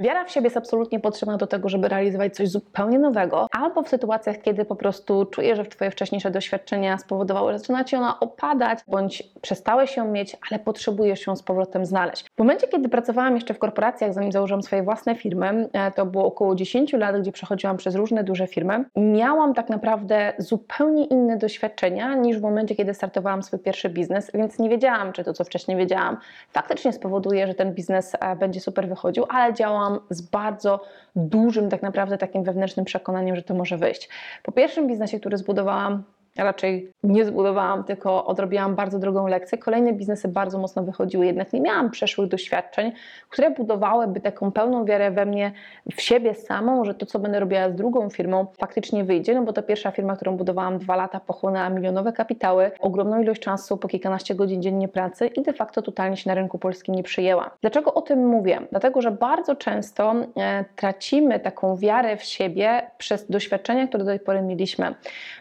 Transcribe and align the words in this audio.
Wiara 0.00 0.24
w 0.24 0.30
siebie 0.30 0.46
jest 0.46 0.56
absolutnie 0.56 1.00
potrzebna 1.00 1.36
do 1.36 1.46
tego, 1.46 1.68
żeby 1.68 1.88
realizować 1.88 2.36
coś 2.36 2.48
zupełnie 2.48 2.98
nowego, 2.98 3.46
albo 3.52 3.82
w 3.82 3.88
sytuacjach, 3.88 4.36
kiedy 4.42 4.64
po 4.64 4.76
prostu 4.76 5.24
czujesz, 5.24 5.58
że 5.58 5.64
Twoje 5.64 5.90
wcześniejsze 5.90 6.30
doświadczenia 6.30 6.98
spowodowały, 6.98 7.52
że 7.52 7.58
zaczyna 7.58 7.84
Ci 7.84 7.96
ona 7.96 8.20
opadać, 8.20 8.78
bądź 8.88 9.22
przestałeś 9.42 9.96
ją 9.96 10.10
mieć, 10.10 10.36
ale 10.50 10.58
potrzebujesz 10.58 11.26
ją 11.26 11.36
z 11.36 11.42
powrotem 11.42 11.86
znaleźć. 11.86 12.30
W 12.36 12.38
momencie, 12.38 12.68
kiedy 12.68 12.88
pracowałam 12.88 13.34
jeszcze 13.34 13.54
w 13.54 13.58
korporacjach, 13.58 14.14
zanim 14.14 14.32
założyłam 14.32 14.62
swoje 14.62 14.82
własne 14.82 15.14
firmy, 15.14 15.68
e, 15.72 15.90
to 15.90 16.06
było 16.06 16.24
około 16.24 16.54
10 16.54 16.92
lat, 16.92 17.20
gdzie 17.20 17.32
przechodziłam 17.32 17.76
przez 17.76 17.94
różne 17.94 18.24
duże 18.24 18.46
firmy, 18.46 18.84
miałam 18.96 19.54
tak 19.54 19.68
naprawdę 19.68 20.32
zupełnie 20.38 21.04
inne 21.04 21.36
doświadczenia 21.36 22.14
niż 22.14 22.38
w 22.38 22.42
momencie, 22.42 22.74
kiedy 22.74 22.94
startowałam 22.94 23.42
swój 23.42 23.58
pierwszy 23.58 23.88
biznes, 23.88 24.30
więc 24.34 24.58
nie 24.58 24.68
wiedziałam, 24.68 25.12
czy 25.12 25.24
to, 25.24 25.32
co 25.32 25.44
wcześniej 25.44 25.76
wiedziałam, 25.76 26.16
faktycznie 26.52 26.92
spowoduje, 26.92 27.46
że 27.46 27.54
ten 27.54 27.74
biznes 27.74 28.16
e, 28.20 28.36
będzie 28.36 28.60
super 28.60 28.88
wychodził, 28.88 29.24
ale 29.28 29.54
działałam 29.54 29.89
z 30.10 30.20
bardzo 30.20 30.80
dużym, 31.16 31.70
tak 31.70 31.82
naprawdę 31.82 32.18
takim 32.18 32.44
wewnętrznym 32.44 32.84
przekonaniem, 32.84 33.36
że 33.36 33.42
to 33.42 33.54
może 33.54 33.78
wyjść. 33.78 34.08
Po 34.42 34.52
pierwszym 34.52 34.86
biznesie, 34.86 35.20
który 35.20 35.36
zbudowałam, 35.36 36.04
raczej 36.36 36.92
nie 37.02 37.24
zbudowałam, 37.24 37.84
tylko 37.84 38.26
odrobiłam 38.26 38.74
bardzo 38.74 38.98
drogą 38.98 39.26
lekcję. 39.26 39.58
Kolejne 39.58 39.92
biznesy 39.92 40.28
bardzo 40.28 40.58
mocno 40.58 40.82
wychodziły, 40.82 41.26
jednak 41.26 41.52
nie 41.52 41.60
miałam 41.60 41.90
przeszłych 41.90 42.28
doświadczeń, 42.28 42.92
które 43.28 43.50
budowałyby 43.50 44.20
taką 44.20 44.52
pełną 44.52 44.84
wiarę 44.84 45.10
we 45.10 45.26
mnie, 45.26 45.52
w 45.96 46.00
siebie 46.00 46.34
samą, 46.34 46.84
że 46.84 46.94
to, 46.94 47.06
co 47.06 47.18
będę 47.18 47.40
robiła 47.40 47.70
z 47.70 47.74
drugą 47.74 48.10
firmą, 48.10 48.46
faktycznie 48.58 49.04
wyjdzie. 49.04 49.34
No 49.34 49.42
bo 49.42 49.52
ta 49.52 49.62
pierwsza 49.62 49.90
firma, 49.90 50.16
którą 50.16 50.36
budowałam 50.36 50.78
dwa 50.78 50.96
lata, 50.96 51.20
pochłonęła 51.20 51.68
milionowe 51.68 52.12
kapitały, 52.12 52.70
ogromną 52.80 53.22
ilość 53.22 53.40
czasu, 53.40 53.76
po 53.76 53.88
kilkanaście 53.88 54.34
godzin 54.34 54.62
dziennie 54.62 54.88
pracy 54.88 55.26
i 55.26 55.42
de 55.42 55.52
facto 55.52 55.82
totalnie 55.82 56.16
się 56.16 56.30
na 56.30 56.34
rynku 56.34 56.58
polskim 56.58 56.94
nie 56.94 57.02
przyjęła. 57.02 57.50
Dlaczego 57.60 57.94
o 57.94 58.02
tym 58.02 58.26
mówię? 58.26 58.60
Dlatego, 58.70 59.02
że 59.02 59.10
bardzo 59.10 59.56
często 59.56 60.14
e, 60.36 60.64
tracimy 60.76 61.40
taką 61.40 61.76
wiarę 61.76 62.16
w 62.16 62.22
siebie 62.22 62.82
przez 62.98 63.30
doświadczenia, 63.30 63.86
które 63.86 64.04
do 64.04 64.10
tej 64.10 64.20
pory 64.20 64.42
mieliśmy. 64.42 64.94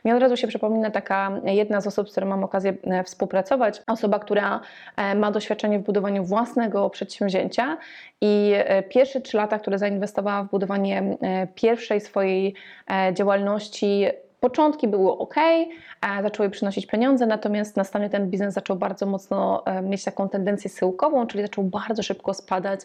Mi 0.05 0.13
od 0.13 0.21
razu 0.21 0.37
się 0.37 0.47
przypomina 0.47 0.78
taka 0.91 1.31
jedna 1.43 1.81
z 1.81 1.87
osób, 1.87 2.09
z 2.09 2.11
którą 2.11 2.27
mam 2.27 2.43
okazję 2.43 2.73
e, 2.83 3.03
współpracować, 3.03 3.81
osoba, 3.87 4.19
która 4.19 4.59
e, 4.97 5.15
ma 5.15 5.31
doświadczenie 5.31 5.79
w 5.79 5.83
budowaniu 5.83 6.23
własnego 6.23 6.89
przedsięwzięcia 6.89 7.77
i 8.21 8.51
e, 8.55 8.83
pierwsze 8.83 9.21
trzy 9.21 9.37
lata, 9.37 9.59
które 9.59 9.79
zainwestowała 9.79 10.43
w 10.43 10.49
budowanie 10.49 11.17
pierwszej 11.55 12.01
swojej 12.01 12.55
działalności, 13.13 14.05
Początki 14.39 14.87
były 14.87 15.17
ok, 15.17 15.35
zaczęły 16.21 16.49
przynosić 16.49 16.85
pieniądze, 16.85 17.25
natomiast 17.25 17.77
następnie 17.77 18.09
ten 18.09 18.29
biznes 18.29 18.53
zaczął 18.53 18.75
bardzo 18.75 19.05
mocno 19.05 19.63
mieć 19.83 20.03
taką 20.03 20.29
tendencję 20.29 20.69
syłkową, 20.69 21.27
czyli 21.27 21.43
zaczął 21.43 21.63
bardzo 21.63 22.03
szybko 22.03 22.33
spadać 22.33 22.79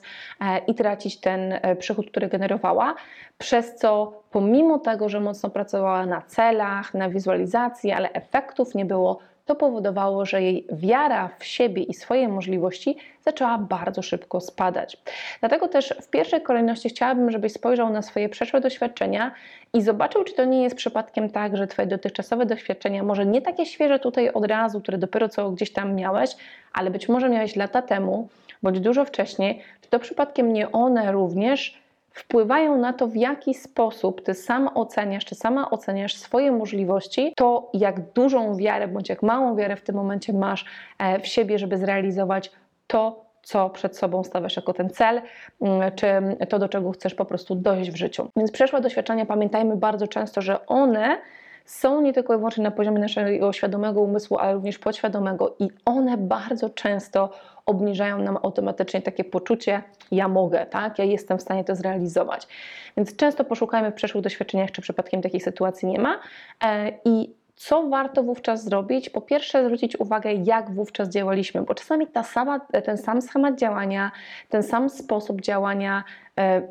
i 0.66 0.74
tracić 0.74 1.20
ten 1.20 1.54
przychód, 1.78 2.10
który 2.10 2.28
generowała, 2.28 2.94
przez 3.38 3.74
co 3.74 4.12
pomimo 4.30 4.78
tego, 4.78 5.08
że 5.08 5.20
mocno 5.20 5.50
pracowała 5.50 6.06
na 6.06 6.22
celach, 6.22 6.94
na 6.94 7.10
wizualizacji, 7.10 7.92
ale 7.92 8.12
efektów 8.12 8.74
nie 8.74 8.84
było, 8.84 9.18
to 9.44 9.54
powodowało, 9.54 10.26
że 10.26 10.42
jej 10.42 10.66
wiara 10.72 11.30
w 11.38 11.44
siebie 11.44 11.82
i 11.82 11.94
swoje 11.94 12.28
możliwości 12.28 12.96
zaczęła 13.24 13.58
bardzo 13.58 14.02
szybko 14.02 14.40
spadać. 14.40 14.96
Dlatego 15.40 15.68
też 15.68 15.94
w 16.02 16.08
pierwszej 16.08 16.42
kolejności 16.42 16.88
chciałabym, 16.88 17.30
żebyś 17.30 17.52
spojrzał 17.52 17.90
na 17.90 18.02
swoje 18.02 18.28
przeszłe 18.28 18.60
doświadczenia 18.60 19.32
i 19.72 19.82
zobaczył, 19.82 20.24
czy 20.24 20.34
to 20.34 20.44
nie 20.44 20.62
jest 20.62 20.76
przypadkiem 20.76 21.30
tak, 21.30 21.56
że 21.56 21.66
Twoje 21.66 21.88
dotychczasowe 21.88 22.46
doświadczenia, 22.46 23.02
może 23.02 23.26
nie 23.26 23.42
takie 23.42 23.66
świeże 23.66 23.98
tutaj 23.98 24.30
od 24.30 24.46
razu, 24.46 24.80
które 24.80 24.98
dopiero 24.98 25.28
co 25.28 25.50
gdzieś 25.50 25.72
tam 25.72 25.94
miałeś, 25.94 26.30
ale 26.72 26.90
być 26.90 27.08
może 27.08 27.28
miałeś 27.28 27.56
lata 27.56 27.82
temu, 27.82 28.28
bądź 28.62 28.80
dużo 28.80 29.04
wcześniej, 29.04 29.62
czy 29.80 29.90
to 29.90 29.98
przypadkiem 29.98 30.52
nie 30.52 30.72
one 30.72 31.12
również 31.12 31.83
wpływają 32.14 32.78
na 32.78 32.92
to, 32.92 33.06
w 33.06 33.16
jaki 33.16 33.54
sposób 33.54 34.22
ty 34.22 34.34
sam 34.34 34.68
oceniasz, 34.74 35.24
czy 35.24 35.34
sama 35.34 35.70
oceniasz 35.70 36.16
swoje 36.16 36.52
możliwości, 36.52 37.32
to 37.36 37.70
jak 37.74 38.12
dużą 38.12 38.56
wiarę 38.56 38.88
bądź 38.88 39.08
jak 39.08 39.22
małą 39.22 39.56
wiarę 39.56 39.76
w 39.76 39.82
tym 39.82 39.96
momencie 39.96 40.32
masz 40.32 40.64
e, 40.98 41.20
w 41.20 41.26
siebie, 41.26 41.58
żeby 41.58 41.78
zrealizować 41.78 42.52
to, 42.86 43.24
co 43.42 43.70
przed 43.70 43.96
sobą 43.96 44.24
stawiasz 44.24 44.56
jako 44.56 44.72
ten 44.72 44.90
cel, 44.90 45.22
mm, 45.60 45.92
czy 45.94 46.06
to, 46.48 46.58
do 46.58 46.68
czego 46.68 46.90
chcesz 46.90 47.14
po 47.14 47.24
prostu 47.24 47.54
dojść 47.54 47.90
w 47.90 47.96
życiu. 47.96 48.28
Więc 48.36 48.50
przeszłe 48.50 48.80
doświadczenia, 48.80 49.26
pamiętajmy 49.26 49.76
bardzo 49.76 50.08
często, 50.08 50.42
że 50.42 50.66
one 50.66 51.18
są 51.64 52.00
nie 52.00 52.12
tylko 52.12 52.34
i 52.34 52.36
wyłącznie 52.36 52.64
na 52.64 52.70
poziomie 52.70 52.98
naszego 52.98 53.52
świadomego 53.52 54.00
umysłu, 54.00 54.38
ale 54.38 54.54
również 54.54 54.78
podświadomego 54.78 55.56
i 55.58 55.68
one 55.84 56.16
bardzo 56.16 56.70
często 56.70 57.30
obniżają 57.66 58.18
nam 58.18 58.38
automatycznie 58.42 59.02
takie 59.02 59.24
poczucie, 59.24 59.82
ja 60.10 60.28
mogę, 60.28 60.66
tak, 60.66 60.98
ja 60.98 61.04
jestem 61.04 61.38
w 61.38 61.42
stanie 61.42 61.64
to 61.64 61.76
zrealizować. 61.76 62.48
Więc 62.96 63.16
często 63.16 63.44
poszukajmy 63.44 63.90
w 63.90 63.94
przeszłych 63.94 64.24
doświadczeniach, 64.24 64.70
czy 64.70 64.82
przypadkiem 64.82 65.22
takiej 65.22 65.40
sytuacji 65.40 65.88
nie 65.88 65.98
ma 65.98 66.20
e, 66.64 66.92
i 67.04 67.34
co 67.56 67.88
warto 67.88 68.22
wówczas 68.22 68.64
zrobić? 68.64 69.10
Po 69.10 69.20
pierwsze, 69.20 69.64
zwrócić 69.64 70.00
uwagę, 70.00 70.32
jak 70.32 70.70
wówczas 70.70 71.08
działaliśmy, 71.08 71.62
bo 71.62 71.74
czasami 71.74 72.06
ta 72.06 72.22
sama, 72.22 72.60
ten 72.60 72.98
sam 72.98 73.22
schemat 73.22 73.58
działania, 73.58 74.10
ten 74.48 74.62
sam 74.62 74.90
sposób 74.90 75.40
działania 75.40 76.04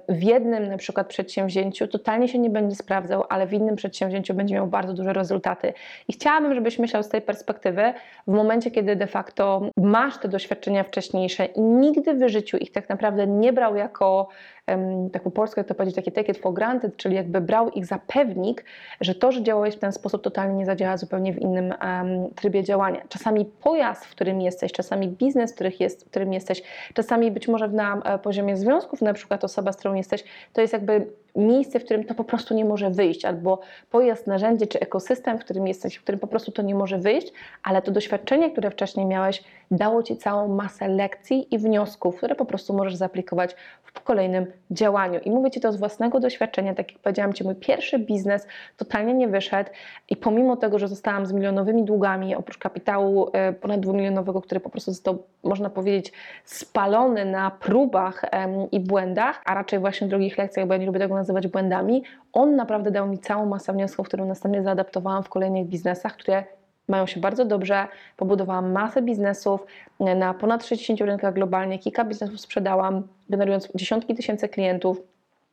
w 0.09 0.23
jednym 0.23 0.69
na 0.69 0.77
przykład 0.77 1.07
przedsięwzięciu 1.07 1.87
totalnie 1.87 2.27
się 2.27 2.39
nie 2.39 2.49
będzie 2.49 2.75
sprawdzał, 2.75 3.23
ale 3.29 3.47
w 3.47 3.53
innym 3.53 3.75
przedsięwzięciu 3.75 4.33
będzie 4.33 4.55
miał 4.55 4.67
bardzo 4.67 4.93
duże 4.93 5.13
rezultaty. 5.13 5.73
I 6.07 6.13
chciałabym, 6.13 6.55
żebyś 6.55 6.79
myślał 6.79 7.03
z 7.03 7.09
tej 7.09 7.21
perspektywy, 7.21 7.93
w 8.27 8.31
momencie, 8.31 8.71
kiedy 8.71 8.95
de 8.95 9.07
facto 9.07 9.61
masz 9.77 10.17
te 10.17 10.27
doświadczenia 10.27 10.83
wcześniejsze 10.83 11.45
i 11.45 11.61
nigdy 11.61 12.13
w 12.13 12.29
życiu 12.29 12.57
ich 12.57 12.71
tak 12.71 12.89
naprawdę 12.89 13.27
nie 13.27 13.53
brał 13.53 13.75
jako 13.75 14.29
tak 15.13 15.23
po 15.23 15.31
polsku, 15.31 15.59
jak 15.59 15.67
to 15.67 15.75
powiedzieć, 15.75 15.95
takie 15.95 16.11
take 16.11 16.31
it 16.31 16.37
for 16.37 16.53
granted, 16.53 16.97
czyli 16.97 17.15
jakby 17.15 17.41
brał 17.41 17.69
ich 17.69 17.85
za 17.85 17.99
pewnik, 18.07 18.65
że 19.01 19.15
to, 19.15 19.31
że 19.31 19.43
działałeś 19.43 19.75
w 19.75 19.79
ten 19.79 19.91
sposób 19.91 20.23
totalnie 20.23 20.55
nie 20.55 20.65
zadziała 20.65 20.97
zupełnie 20.97 21.33
w 21.33 21.41
innym 21.41 21.73
um, 21.81 22.33
trybie 22.35 22.63
działania. 22.63 23.01
Czasami 23.09 23.45
pojazd, 23.45 24.05
w 24.05 24.11
którym 24.11 24.41
jesteś, 24.41 24.71
czasami 24.71 25.07
biznes, 25.07 25.55
w, 25.55 25.79
jest, 25.79 26.05
w 26.05 26.09
którym 26.09 26.33
jesteś, 26.33 26.63
czasami 26.93 27.31
być 27.31 27.47
może 27.47 27.67
na 27.67 27.97
e, 27.97 28.19
poziomie 28.19 28.57
związków, 28.57 29.01
na 29.01 29.13
przykład 29.13 29.43
osoba, 29.53 29.73
z 29.73 29.77
którą 29.77 29.93
jesteś, 29.93 30.23
to 30.53 30.61
jest 30.61 30.73
jakby 30.73 31.07
miejsce, 31.35 31.79
w 31.79 31.85
którym 31.85 32.03
to 32.03 32.15
po 32.15 32.23
prostu 32.23 32.53
nie 32.53 32.65
może 32.65 32.89
wyjść, 32.89 33.25
albo 33.25 33.59
pojazd, 33.91 34.27
narzędzie 34.27 34.67
czy 34.67 34.79
ekosystem, 34.79 35.37
w 35.39 35.41
którym 35.41 35.67
jesteś, 35.67 35.95
w 35.95 36.03
którym 36.03 36.19
po 36.19 36.27
prostu 36.27 36.51
to 36.51 36.61
nie 36.61 36.75
może 36.75 36.97
wyjść, 36.97 37.33
ale 37.63 37.81
to 37.81 37.91
doświadczenie, 37.91 38.51
które 38.51 38.71
wcześniej 38.71 39.05
miałeś, 39.05 39.43
dało 39.71 40.03
ci 40.03 40.17
całą 40.17 40.47
masę 40.47 40.87
lekcji 40.87 41.55
i 41.55 41.57
wniosków, 41.57 42.17
które 42.17 42.35
po 42.35 42.45
prostu 42.45 42.73
możesz 42.73 42.95
zaaplikować 42.95 43.55
w 43.83 44.01
kolejnym 44.01 44.45
działaniu. 44.71 45.19
I 45.19 45.31
mówię 45.31 45.51
ci 45.51 45.59
to 45.59 45.71
z 45.71 45.75
własnego 45.75 46.19
doświadczenia, 46.19 46.73
tak 46.73 46.91
jak 46.91 47.01
powiedziałam 47.01 47.33
ci, 47.33 47.43
mój 47.43 47.55
pierwszy 47.55 47.99
biznes 47.99 48.47
totalnie 48.77 49.13
nie 49.13 49.27
wyszedł 49.27 49.69
i 50.09 50.17
pomimo 50.17 50.57
tego, 50.57 50.79
że 50.79 50.87
zostałam 50.87 51.25
z 51.25 51.31
milionowymi 51.31 51.83
długami, 51.83 52.35
oprócz 52.35 52.57
kapitału 52.57 53.29
e, 53.33 53.53
ponad 53.53 53.79
dwumilionowego, 53.79 54.41
który 54.41 54.59
po 54.59 54.69
prostu 54.69 54.91
został, 54.91 55.23
można 55.43 55.69
powiedzieć, 55.69 56.11
spalony 56.45 57.25
na 57.25 57.51
próbach 57.51 58.25
i 58.71 58.79
błędach, 58.79 59.41
a 59.45 59.53
raczej 59.53 59.79
właśnie 59.79 60.07
drogich 60.07 60.37
lekcjach, 60.37 60.67
bo 60.67 60.73
ja 60.73 60.79
nie 60.79 60.85
lubię 60.85 60.99
tego 60.99 61.15
nazywać 61.23 61.47
błędami, 61.47 62.03
on 62.33 62.55
naprawdę 62.55 62.91
dał 62.91 63.07
mi 63.07 63.19
całą 63.19 63.45
masę 63.45 63.73
wniosków, 63.73 64.07
które 64.07 64.25
następnie 64.25 64.63
zaadaptowałam 64.63 65.23
w 65.23 65.29
kolejnych 65.29 65.65
biznesach, 65.65 66.17
które 66.17 66.43
mają 66.87 67.05
się 67.05 67.19
bardzo 67.19 67.45
dobrze. 67.45 67.87
Pobudowałam 68.17 68.71
masę 68.71 69.01
biznesów. 69.01 69.65
Na 69.99 70.33
ponad 70.33 70.65
60 70.65 71.01
rynkach 71.01 71.33
globalnie, 71.33 71.79
kilka 71.79 72.05
biznesów 72.05 72.41
sprzedałam, 72.41 73.07
generując 73.29 73.69
dziesiątki 73.75 74.15
tysięcy 74.15 74.49
klientów 74.49 75.01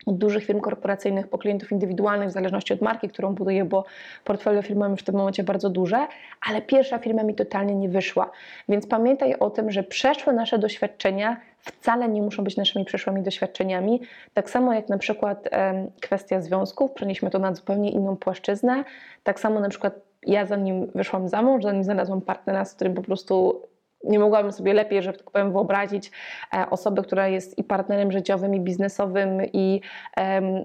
od 0.06 0.18
dużych 0.18 0.44
firm 0.44 0.60
korporacyjnych 0.60 1.28
po 1.28 1.38
klientów 1.38 1.72
indywidualnych, 1.72 2.28
w 2.28 2.32
zależności 2.32 2.72
od 2.72 2.80
marki, 2.80 3.08
którą 3.08 3.34
buduję, 3.34 3.64
bo 3.64 3.84
portfolio 4.24 4.62
firm 4.62 4.78
mam 4.80 4.90
już 4.90 5.00
w 5.00 5.04
tym 5.04 5.14
momencie 5.14 5.44
bardzo 5.44 5.70
duże, 5.70 6.06
ale 6.48 6.62
pierwsza 6.62 6.98
firma 6.98 7.22
mi 7.22 7.34
totalnie 7.34 7.74
nie 7.74 7.88
wyszła. 7.88 8.30
Więc 8.68 8.86
pamiętaj 8.86 9.34
o 9.34 9.50
tym, 9.50 9.70
że 9.70 9.82
przeszłe 9.82 10.32
nasze 10.32 10.58
doświadczenia 10.58 11.40
wcale 11.58 12.08
nie 12.08 12.22
muszą 12.22 12.44
być 12.44 12.56
naszymi 12.56 12.84
przeszłymi 12.84 13.22
doświadczeniami. 13.22 14.00
Tak 14.34 14.50
samo 14.50 14.74
jak 14.74 14.88
na 14.88 14.98
przykład 14.98 15.48
kwestia 16.00 16.40
związków, 16.40 16.92
przenieśmy 16.92 17.30
to 17.30 17.38
na 17.38 17.54
zupełnie 17.54 17.90
inną 17.90 18.16
płaszczyznę. 18.16 18.84
Tak 19.22 19.40
samo 19.40 19.60
na 19.60 19.68
przykład 19.68 19.94
ja 20.26 20.46
zanim 20.46 20.90
wyszłam 20.94 21.28
za 21.28 21.42
mąż, 21.42 21.62
zanim 21.62 21.84
znalazłam 21.84 22.20
partnera, 22.20 22.64
z 22.64 22.74
którym 22.74 22.94
po 22.94 23.02
prostu 23.02 23.62
nie 24.04 24.18
mogłabym 24.18 24.52
sobie 24.52 24.72
lepiej, 24.72 25.02
że 25.02 25.12
tak 25.12 25.30
powiem, 25.30 25.52
wyobrazić 25.52 26.10
e, 26.54 26.70
osobę, 26.70 27.02
która 27.02 27.28
jest 27.28 27.58
i 27.58 27.64
partnerem 27.64 28.12
życiowym, 28.12 28.54
i 28.54 28.60
biznesowym, 28.60 29.42
i 29.52 29.80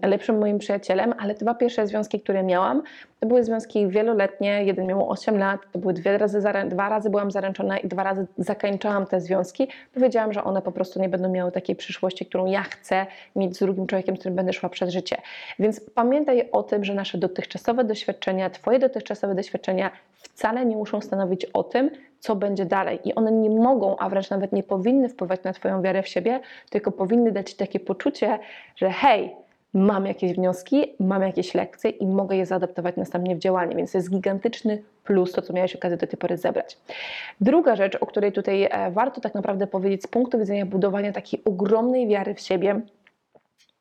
lepszym 0.03 0.39
moim 0.39 0.59
przyjacielem, 0.59 1.13
ale 1.19 1.33
dwa 1.33 1.55
pierwsze 1.55 1.87
związki, 1.87 2.19
które 2.19 2.43
miałam, 2.43 2.83
To 3.25 3.29
były 3.29 3.43
związki 3.43 3.87
wieloletnie, 3.87 4.63
jeden 4.63 4.87
miał 4.87 5.09
8 5.09 5.37
lat, 5.37 5.59
to 5.71 5.79
były 5.79 5.93
dwie 5.93 6.17
razy, 6.17 6.39
dwa 6.65 6.89
razy 6.89 7.09
byłam 7.09 7.31
zaręczona 7.31 7.77
i 7.77 7.87
dwa 7.87 8.03
razy 8.03 8.27
zakończyłam 8.37 9.05
te 9.05 9.21
związki. 9.21 9.67
Powiedziałam, 9.93 10.33
że 10.33 10.43
one 10.43 10.61
po 10.61 10.71
prostu 10.71 11.01
nie 11.01 11.09
będą 11.09 11.29
miały 11.29 11.51
takiej 11.51 11.75
przyszłości, 11.75 12.25
którą 12.25 12.45
ja 12.45 12.63
chcę 12.63 13.05
mieć 13.35 13.55
z 13.55 13.59
drugim 13.59 13.87
człowiekiem, 13.87 14.15
z 14.15 14.19
którym 14.19 14.35
będę 14.35 14.53
szła 14.53 14.69
przez 14.69 14.89
życie. 14.89 15.17
Więc 15.59 15.79
pamiętaj 15.79 16.49
o 16.51 16.63
tym, 16.63 16.83
że 16.83 16.93
nasze 16.93 17.17
dotychczasowe 17.17 17.83
doświadczenia, 17.83 18.49
Twoje 18.49 18.79
dotychczasowe 18.79 19.35
doświadczenia 19.35 19.91
wcale 20.13 20.65
nie 20.65 20.75
muszą 20.75 21.01
stanowić 21.01 21.45
o 21.45 21.63
tym, 21.63 21.89
co 22.19 22.35
będzie 22.35 22.65
dalej. 22.65 22.99
I 23.03 23.15
one 23.15 23.31
nie 23.31 23.49
mogą, 23.49 23.97
a 23.97 24.09
wręcz 24.09 24.29
nawet 24.29 24.51
nie 24.51 24.63
powinny 24.63 25.09
wpływać 25.09 25.43
na 25.43 25.53
Twoją 25.53 25.81
wiarę 25.81 26.03
w 26.03 26.07
siebie, 26.07 26.39
tylko 26.69 26.91
powinny 26.91 27.31
dać 27.31 27.49
Ci 27.49 27.55
takie 27.55 27.79
poczucie, 27.79 28.39
że 28.75 28.89
hej, 28.89 29.35
mam 29.75 30.05
jakieś 30.05 30.33
wnioski, 30.33 30.93
mam 30.99 31.21
jakieś 31.21 31.53
lekcje 31.53 31.89
i 31.89 32.07
mogę 32.07 32.35
je 32.35 32.45
zaadaptować 32.45 32.95
następnie 32.95 33.35
w 33.35 33.39
działanie, 33.39 33.75
więc 33.75 33.91
to 33.91 33.97
jest 33.97 34.09
gigantyczny 34.09 34.83
plus 35.03 35.31
to, 35.31 35.41
co 35.41 35.53
miałeś 35.53 35.75
okazję 35.75 35.97
do 35.97 36.07
tej 36.07 36.17
pory 36.17 36.37
zebrać. 36.37 36.77
Druga 37.41 37.75
rzecz, 37.75 37.95
o 37.95 38.05
której 38.05 38.31
tutaj 38.31 38.63
e, 38.63 38.91
warto 38.91 39.21
tak 39.21 39.33
naprawdę 39.33 39.67
powiedzieć 39.67 40.03
z 40.03 40.07
punktu 40.07 40.39
widzenia 40.39 40.65
budowania 40.65 41.11
takiej 41.11 41.41
ogromnej 41.45 42.07
wiary 42.07 42.33
w 42.33 42.39
siebie, 42.39 42.81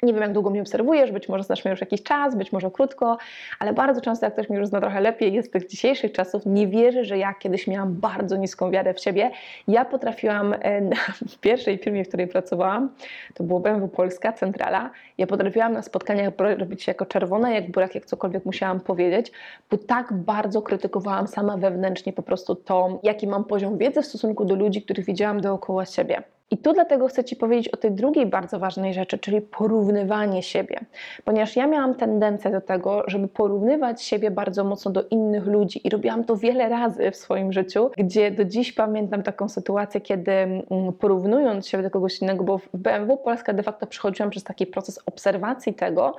nie 0.05 0.13
wiem, 0.13 0.23
jak 0.23 0.33
długo 0.33 0.51
mnie 0.51 0.61
obserwujesz, 0.61 1.13
być 1.13 1.29
może 1.29 1.45
znasz 1.45 1.65
mnie 1.65 1.71
już 1.71 1.81
jakiś 1.81 2.03
czas, 2.03 2.35
być 2.35 2.53
może 2.53 2.71
krótko, 2.71 3.19
ale 3.59 3.73
bardzo 3.73 4.01
często, 4.01 4.27
jak 4.27 4.33
ktoś 4.33 4.49
mnie 4.49 4.59
już 4.59 4.69
zna 4.69 4.81
trochę 4.81 5.01
lepiej, 5.01 5.33
jest 5.33 5.49
z 5.49 5.51
tych 5.51 5.69
dzisiejszych 5.69 6.13
czasów, 6.13 6.47
nie 6.47 6.69
wierzę, 6.69 7.05
że 7.05 7.19
ja 7.19 7.35
kiedyś 7.35 7.67
miałam 7.67 7.95
bardzo 7.95 8.37
niską 8.37 8.71
wiarę 8.71 8.95
w 8.95 9.01
siebie. 9.01 9.31
Ja 9.69 9.85
potrafiłam 9.85 10.53
e, 10.53 10.59
w 11.33 11.39
pierwszej 11.39 11.79
firmie, 11.79 12.05
w 12.05 12.09
której 12.09 12.27
pracowałam, 12.27 12.91
to 13.35 13.45
było 13.45 13.61
BMW 13.61 13.89
Polska, 13.89 14.33
Centrala, 14.33 14.91
ja 15.19 15.27
potrafiłam 15.27 15.73
na 15.73 15.83
spotkaniach 15.83 16.33
robić 16.59 16.83
się 16.83 16.91
jako 16.91 17.07
czerwona, 17.07 17.51
jak 17.51 17.71
burak, 17.71 17.95
jak 17.95 18.07
cokolwiek 18.07 18.45
musiałam 18.45 18.81
powiedzieć, 18.81 19.33
bo 19.71 19.79
tak 19.79 20.13
bardzo 20.13 20.63
krytykowałam 20.63 21.29
sama 21.29 21.57
wewnętrznie 21.57 22.13
po 22.13 22.23
prostu 22.23 22.55
to, 22.55 23.01
jaki 23.03 23.27
mam 23.27 23.45
poziom 23.45 23.79
wiedzy 23.79 24.03
w 24.03 24.07
stosunku 24.07 24.45
do 24.45 24.55
ludzi, 24.55 24.83
których 24.83 25.05
widziałam 25.05 25.41
dookoła 25.41 25.87
siebie. 25.87 26.34
I 26.51 26.59
tu 26.59 26.73
dlatego 26.73 27.09
chcę 27.09 27.25
Ci 27.25 27.37
powiedzieć 27.37 27.69
o 27.69 27.77
tej 27.77 27.93
drugiej 27.93 28.27
bardzo 28.27 28.59
ważnej 28.59 28.95
rzeczy, 28.95 29.19
czyli 29.19 29.41
porównywanie 29.41 30.43
siebie. 30.43 30.81
Ponieważ 31.25 31.57
ja 31.57 31.67
miałam 31.67 31.95
tendencję 31.95 32.51
do 32.51 32.61
tego, 32.61 33.03
żeby 33.07 33.29
porównywać 33.29 34.03
siebie 34.03 34.31
bardzo 34.31 34.65
mocno 34.65 34.91
do 34.91 35.03
innych 35.11 35.47
ludzi 35.47 35.87
i 35.87 35.91
robiłam 35.91 36.25
to 36.25 36.37
wiele 36.37 36.69
razy 36.69 37.11
w 37.11 37.17
swoim 37.17 37.53
życiu, 37.53 37.91
gdzie 37.97 38.31
do 38.31 38.45
dziś 38.45 38.73
pamiętam 38.73 39.23
taką 39.23 39.49
sytuację, 39.49 40.01
kiedy 40.01 40.33
mm, 40.33 40.63
porównując 41.01 41.69
się 41.69 41.83
do 41.83 41.91
kogoś 41.91 42.23
innego, 42.23 42.45
bo 42.45 42.59
w 42.59 42.69
BMW 42.75 43.17
Polska 43.17 43.53
de 43.53 43.63
facto 43.63 43.87
przechodziłam 43.87 44.31
przez 44.31 44.45
taki 44.45 44.67
proces 44.67 45.01
obserwacji 45.07 45.75
tego, 45.75 46.17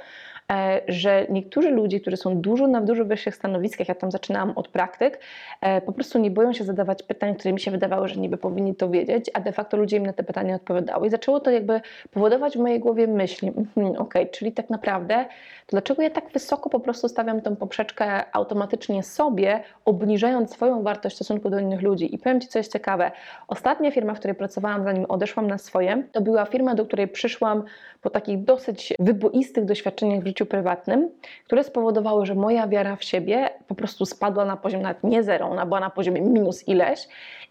że 0.88 1.26
niektórzy 1.30 1.72
ludzie, 1.72 2.00
którzy 2.00 2.18
są 2.18 2.42
dużo 2.42 2.68
na 2.68 2.82
dużo 2.82 3.06
wyższych 3.06 3.36
stanowiskach, 3.36 3.88
ja 3.88 3.96
tam 3.96 4.12
zaczynałam 4.12 4.54
od 4.56 4.68
praktyk, 4.68 5.20
e, 5.62 5.82
po 5.82 5.92
prostu 5.92 6.20
nie 6.20 6.32
boją 6.32 6.54
się 6.54 6.64
zadawać 6.64 7.04
pytań, 7.04 7.36
które 7.36 7.54
mi 7.54 7.60
się 7.60 7.72
wydawały, 7.72 8.08
że 8.08 8.16
niby 8.16 8.38
powinni 8.38 8.76
to 8.76 8.90
wiedzieć, 8.90 9.32
a 9.34 9.40
de 9.40 9.52
facto 9.52 9.78
ludzie 9.78 9.98
im 9.98 10.06
na 10.06 10.14
te 10.14 10.24
pytania 10.24 10.56
odpowiadały. 10.56 11.08
I 11.08 11.10
zaczęło 11.10 11.40
to 11.40 11.52
jakby 11.52 11.82
powodować 12.12 12.58
w 12.58 12.60
mojej 12.60 12.80
głowie 12.80 13.08
myśli, 13.08 13.52
hmm, 13.76 13.96
ok, 13.98 14.14
czyli 14.32 14.52
tak 14.52 14.70
naprawdę, 14.70 15.26
to 15.66 15.72
dlaczego 15.72 16.02
ja 16.02 16.10
tak 16.10 16.32
wysoko 16.34 16.70
po 16.70 16.80
prostu 16.80 17.10
stawiam 17.10 17.42
tą 17.42 17.56
poprzeczkę 17.56 18.36
automatycznie 18.36 19.04
sobie, 19.04 19.64
obniżając 19.86 20.54
swoją 20.54 20.84
wartość 20.84 21.16
w 21.16 21.18
stosunku 21.18 21.50
do 21.50 21.60
innych 21.60 21.82
ludzi. 21.82 22.16
I 22.16 22.18
powiem 22.18 22.42
Ci, 22.42 22.48
co 22.48 22.60
jest 22.60 22.74
ciekawe. 22.74 23.12
Ostatnia 23.48 23.92
firma, 23.92 24.14
w 24.14 24.20
której 24.20 24.36
pracowałam, 24.36 24.84
zanim 24.84 25.06
odeszłam 25.06 25.48
na 25.48 25.58
swoje, 25.58 26.04
to 26.12 26.22
była 26.22 26.46
firma, 26.46 26.76
do 26.76 26.86
której 26.86 27.08
przyszłam 27.08 27.64
po 28.02 28.10
takich 28.10 28.44
dosyć 28.44 28.94
wyboistych 29.00 29.66
doświadczeniach 29.66 30.24
w 30.24 30.28
życiu 30.28 30.35
prywatnym, 30.44 31.10
które 31.46 31.64
spowodowały, 31.64 32.26
że 32.26 32.36
moja 32.36 32.68
wiara 32.68 32.96
w 32.96 33.04
siebie 33.04 33.50
po 33.68 33.76
prostu 33.76 34.06
spadła 34.06 34.46
na 34.46 34.58
poziom 34.58 34.82
nawet 34.82 35.04
nie 35.04 35.24
zero, 35.24 35.50
ona 35.50 35.66
była 35.66 35.80
na 35.80 35.90
poziomie 35.90 36.22
minus 36.22 36.68
ileś. 36.68 37.08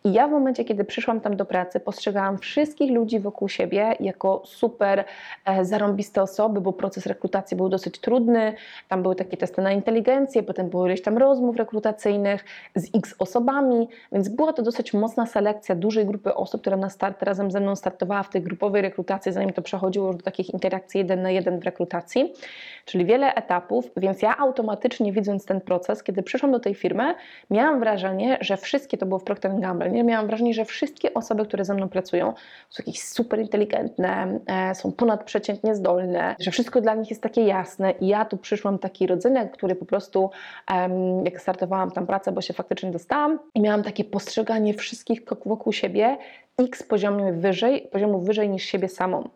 I 0.07 0.13
ja 0.13 0.29
w 0.29 0.31
momencie, 0.31 0.65
kiedy 0.65 0.85
przyszłam 0.85 1.21
tam 1.21 1.37
do 1.37 1.45
pracy, 1.45 1.81
postrzegałam 1.81 2.39
wszystkich 2.39 2.91
ludzi 2.91 3.21
wokół 3.21 3.49
siebie 3.49 3.97
jako 4.01 4.43
super 4.45 5.05
e, 5.45 5.65
zarąbiste 5.65 6.23
osoby, 6.23 6.61
bo 6.61 6.73
proces 6.73 7.07
rekrutacji 7.07 7.57
był 7.57 7.69
dosyć 7.69 7.99
trudny. 7.99 8.55
Tam 8.89 9.03
były 9.03 9.17
takie 9.17 9.37
testy 9.37 9.63
na 9.63 9.73
inteligencję, 9.73 10.43
potem 10.43 10.71
było 10.71 10.87
ileś 10.87 11.03
tam 11.03 11.19
rozmów 11.19 11.57
rekrutacyjnych 11.57 12.45
z 12.75 12.97
x 12.97 13.15
osobami, 13.19 13.89
więc 14.13 14.29
była 14.29 14.53
to 14.53 14.63
dosyć 14.63 14.93
mocna 14.93 15.27
selekcja 15.27 15.75
dużej 15.75 16.07
grupy 16.07 16.35
osób, 16.35 16.61
która 16.61 16.77
na 16.77 16.91
start 16.91 17.23
razem 17.23 17.51
ze 17.51 17.61
mną 17.61 17.77
startowała 17.77 18.23
w 18.23 18.31
tej 18.31 18.43
grupowej 18.43 18.83
rekrutacji, 18.83 19.33
zanim 19.33 19.53
to 19.53 19.63
przechodziło 19.63 20.07
już 20.07 20.17
do 20.17 20.23
takich 20.23 20.51
interakcji 20.55 20.99
jeden 20.99 21.23
na 21.23 21.31
jeden 21.31 21.61
w 21.61 21.65
rekrutacji 21.65 22.33
czyli 22.85 23.05
wiele 23.05 23.35
etapów, 23.35 23.91
więc 23.97 24.23
ja 24.23 24.37
automatycznie 24.39 25.13
widząc 25.13 25.45
ten 25.45 25.61
proces, 25.61 26.03
kiedy 26.03 26.23
przyszłam 26.23 26.53
do 26.53 26.61
tej 26.61 26.75
firmy, 26.75 27.15
miałam 27.51 27.81
wrażenie, 27.81 28.39
że 28.41 28.57
wszystkie, 28.57 28.99
to 28.99 29.07
było 29.07 29.19
w 29.19 29.25
Procter 29.25 29.61
Gamble, 29.61 29.91
nie? 29.91 30.05
miałam 30.05 30.27
wrażenie, 30.27 30.55
że 30.55 30.65
wszystkie 30.65 31.15
osoby, 31.15 31.47
które 31.47 31.65
ze 31.65 31.75
mną 31.75 31.89
pracują, 31.89 32.33
są 32.71 32.83
jakieś 32.87 33.03
super 33.03 33.41
inteligentne, 33.41 34.41
e, 34.47 34.75
są 34.75 34.93
ponadprzeciętnie 34.93 35.75
zdolne, 35.75 36.37
że 36.41 36.51
wszystko 36.51 36.81
dla 36.81 36.95
nich 36.95 37.11
jest 37.11 37.23
takie 37.23 37.45
jasne 37.45 37.91
i 37.91 38.07
ja 38.07 38.25
tu 38.25 38.37
przyszłam 38.37 38.79
taki 38.79 39.07
rodzynek, 39.07 39.53
który 39.53 39.75
po 39.75 39.85
prostu, 39.85 40.31
jak 41.25 41.41
startowałam 41.41 41.91
tam 41.91 42.07
pracę, 42.07 42.33
bo 42.33 42.41
się 42.41 42.55
faktycznie 42.55 42.91
dostałam 42.91 43.39
i 43.55 43.61
miałam 43.61 43.83
takie 43.83 44.05
postrzeganie 44.05 44.75
wszystkich 44.75 45.23
wokół 45.47 45.73
siebie 45.73 46.17
x 46.59 46.83
poziomu 46.83 47.33
wyżej, 47.33 47.89
poziomu 47.93 48.19
wyżej 48.19 48.49
niż 48.49 48.65
siebie 48.65 48.89
samą. 48.89 49.29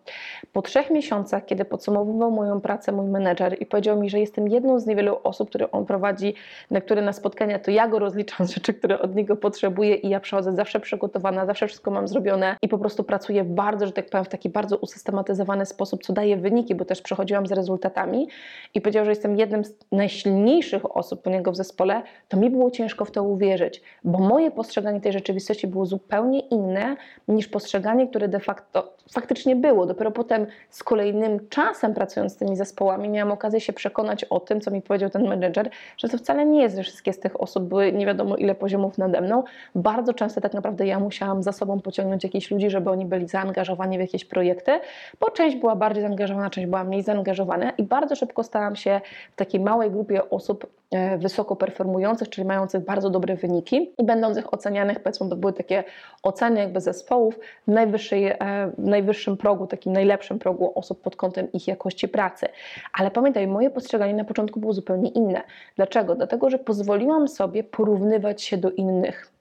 Po 0.52 0.62
trzech 0.62 0.90
miesiącach, 0.90 1.46
kiedy 1.46 1.64
podsumowywał 1.64 2.30
moją 2.30 2.60
pracę 2.60 2.92
mój 2.92 3.06
menedżer 3.06 3.62
i 3.62 3.66
powiedział 3.66 4.00
mi, 4.00 4.10
że 4.10 4.20
jestem 4.20 4.48
jedną 4.48 4.80
z 4.80 4.86
niewielu 4.86 5.16
osób, 5.22 5.48
które 5.48 5.70
on 5.70 5.86
prowadzi, 5.86 6.34
na 6.70 6.80
które 6.80 7.02
na 7.02 7.12
spotkania, 7.12 7.58
to 7.58 7.70
ja 7.70 7.88
go 7.88 7.98
rozliczam 7.98 8.46
z 8.46 8.50
rzeczy, 8.50 8.74
które 8.74 8.98
od 8.98 9.14
niego 9.14 9.36
potrzebuję 9.36 9.94
i 9.94 10.08
ja 10.08 10.20
przychodzę 10.20 10.52
zawsze 10.52 10.80
przygotowana, 10.80 11.46
zawsze 11.46 11.66
wszystko 11.66 11.90
mam 11.90 12.08
zrobione 12.08 12.56
i 12.62 12.68
po 12.68 12.78
prostu 12.78 13.04
pracuję 13.04 13.44
bardzo, 13.44 13.86
że 13.86 13.92
tak 13.92 14.10
powiem, 14.10 14.24
w 14.24 14.28
taki 14.28 14.48
bardzo 14.48 14.76
usystematyzowany 14.76 15.66
sposób, 15.66 16.02
co 16.02 16.12
daje 16.12 16.36
wyniki, 16.36 16.74
bo 16.74 16.84
też 16.84 17.02
przychodziłam 17.02 17.46
z 17.46 17.52
rezultatami 17.52 18.28
i 18.74 18.80
powiedział, 18.80 19.04
że 19.04 19.10
jestem 19.10 19.36
jednym 19.36 19.64
z 19.64 19.74
najsilniejszych 19.92 20.96
osób 20.96 21.26
u 21.26 21.30
niego 21.30 21.52
w 21.52 21.56
zespole, 21.56 22.02
to 22.28 22.36
mi 22.36 22.50
było 22.50 22.70
ciężko 22.70 23.04
w 23.04 23.10
to 23.10 23.22
uwierzyć, 23.22 23.82
bo 24.04 24.18
moje 24.18 24.50
postrzeganie 24.50 25.00
tej 25.00 25.12
rzeczywistości 25.12 25.66
było 25.66 25.86
zupełnie 25.86 26.40
inne 26.40 26.96
niż 27.28 27.48
postrzeganie, 27.48 28.08
które 28.08 28.28
de 28.28 28.40
facto 28.40 28.92
faktycznie 29.12 29.56
było. 29.56 29.86
Dopiero 29.86 30.10
potem 30.10 30.46
z 30.70 30.82
kolejnym 30.82 31.48
czasem 31.48 31.94
pracując 31.94 32.32
z 32.32 32.36
tymi 32.36 32.56
zespołami 32.56 33.08
miałam 33.08 33.32
okazję 33.32 33.60
się 33.60 33.72
przekonać 33.72 34.24
o 34.24 34.40
tym, 34.40 34.60
co 34.60 34.70
mi 34.70 34.82
powiedział 34.82 35.10
ten 35.10 35.28
menedżer, 35.28 35.70
że 35.96 36.08
to 36.08 36.18
wcale 36.18 36.46
nie 36.46 36.62
jest, 36.62 36.76
że 36.76 36.82
wszystkie 36.82 37.12
z 37.12 37.20
tych 37.20 37.40
osób 37.40 37.64
były 37.64 37.92
nie 37.92 38.06
wiadomo 38.06 38.36
ile 38.36 38.54
poziomów 38.54 38.98
nade 38.98 39.20
mną. 39.20 39.44
Bardzo 39.74 40.14
często 40.14 40.40
tak 40.40 40.54
naprawdę 40.54 40.86
ja 40.86 41.00
musiałam 41.00 41.42
za 41.42 41.52
sobą 41.52 41.80
pociągnąć 41.80 42.24
jakichś 42.24 42.50
ludzi, 42.50 42.70
żeby 42.70 42.90
oni 42.90 43.06
byli 43.06 43.28
zaangażowani 43.28 43.98
w 43.98 44.00
jakieś 44.00 44.24
projekty, 44.24 44.80
bo 45.20 45.30
część 45.30 45.56
była 45.56 45.76
bardziej 45.76 46.02
zaangażowana, 46.02 46.50
część 46.50 46.66
była 46.66 46.84
mniej 46.84 47.02
zaangażowana 47.02 47.70
i 47.70 47.82
bardzo 47.82 48.16
szybko 48.16 48.42
stałam 48.42 48.76
się 48.76 49.00
w 49.32 49.36
takiej 49.36 49.60
małej 49.60 49.90
grupie 49.90 50.30
osób 50.30 50.77
wysoko 51.18 51.56
performujących, 51.56 52.28
czyli 52.28 52.46
mających 52.46 52.84
bardzo 52.84 53.10
dobre 53.10 53.36
wyniki 53.36 53.92
i 53.98 54.04
będących 54.04 54.54
ocenianych, 54.54 55.00
powiedzmy, 55.00 55.28
to 55.28 55.36
były 55.36 55.52
takie 55.52 55.84
oceny 56.22 56.60
jakby 56.60 56.80
ze 56.80 56.92
zespołów 56.92 57.38
w, 57.68 57.70
najwyższej, 57.70 58.26
e, 58.26 58.36
w 58.78 58.84
najwyższym 58.84 59.36
progu, 59.36 59.66
takim 59.66 59.92
najlepszym 59.92 60.38
progu 60.38 60.72
osób 60.74 61.02
pod 61.02 61.16
kątem 61.16 61.52
ich 61.52 61.68
jakości 61.68 62.08
pracy. 62.08 62.46
Ale 62.92 63.10
pamiętaj, 63.10 63.46
moje 63.46 63.70
postrzeganie 63.70 64.14
na 64.14 64.24
początku 64.24 64.60
było 64.60 64.72
zupełnie 64.72 65.10
inne. 65.10 65.42
Dlaczego? 65.76 66.14
Dlatego, 66.14 66.50
że 66.50 66.58
pozwoliłam 66.58 67.28
sobie 67.28 67.64
porównywać 67.64 68.42
się 68.42 68.56
do 68.56 68.70
innych. 68.70 69.37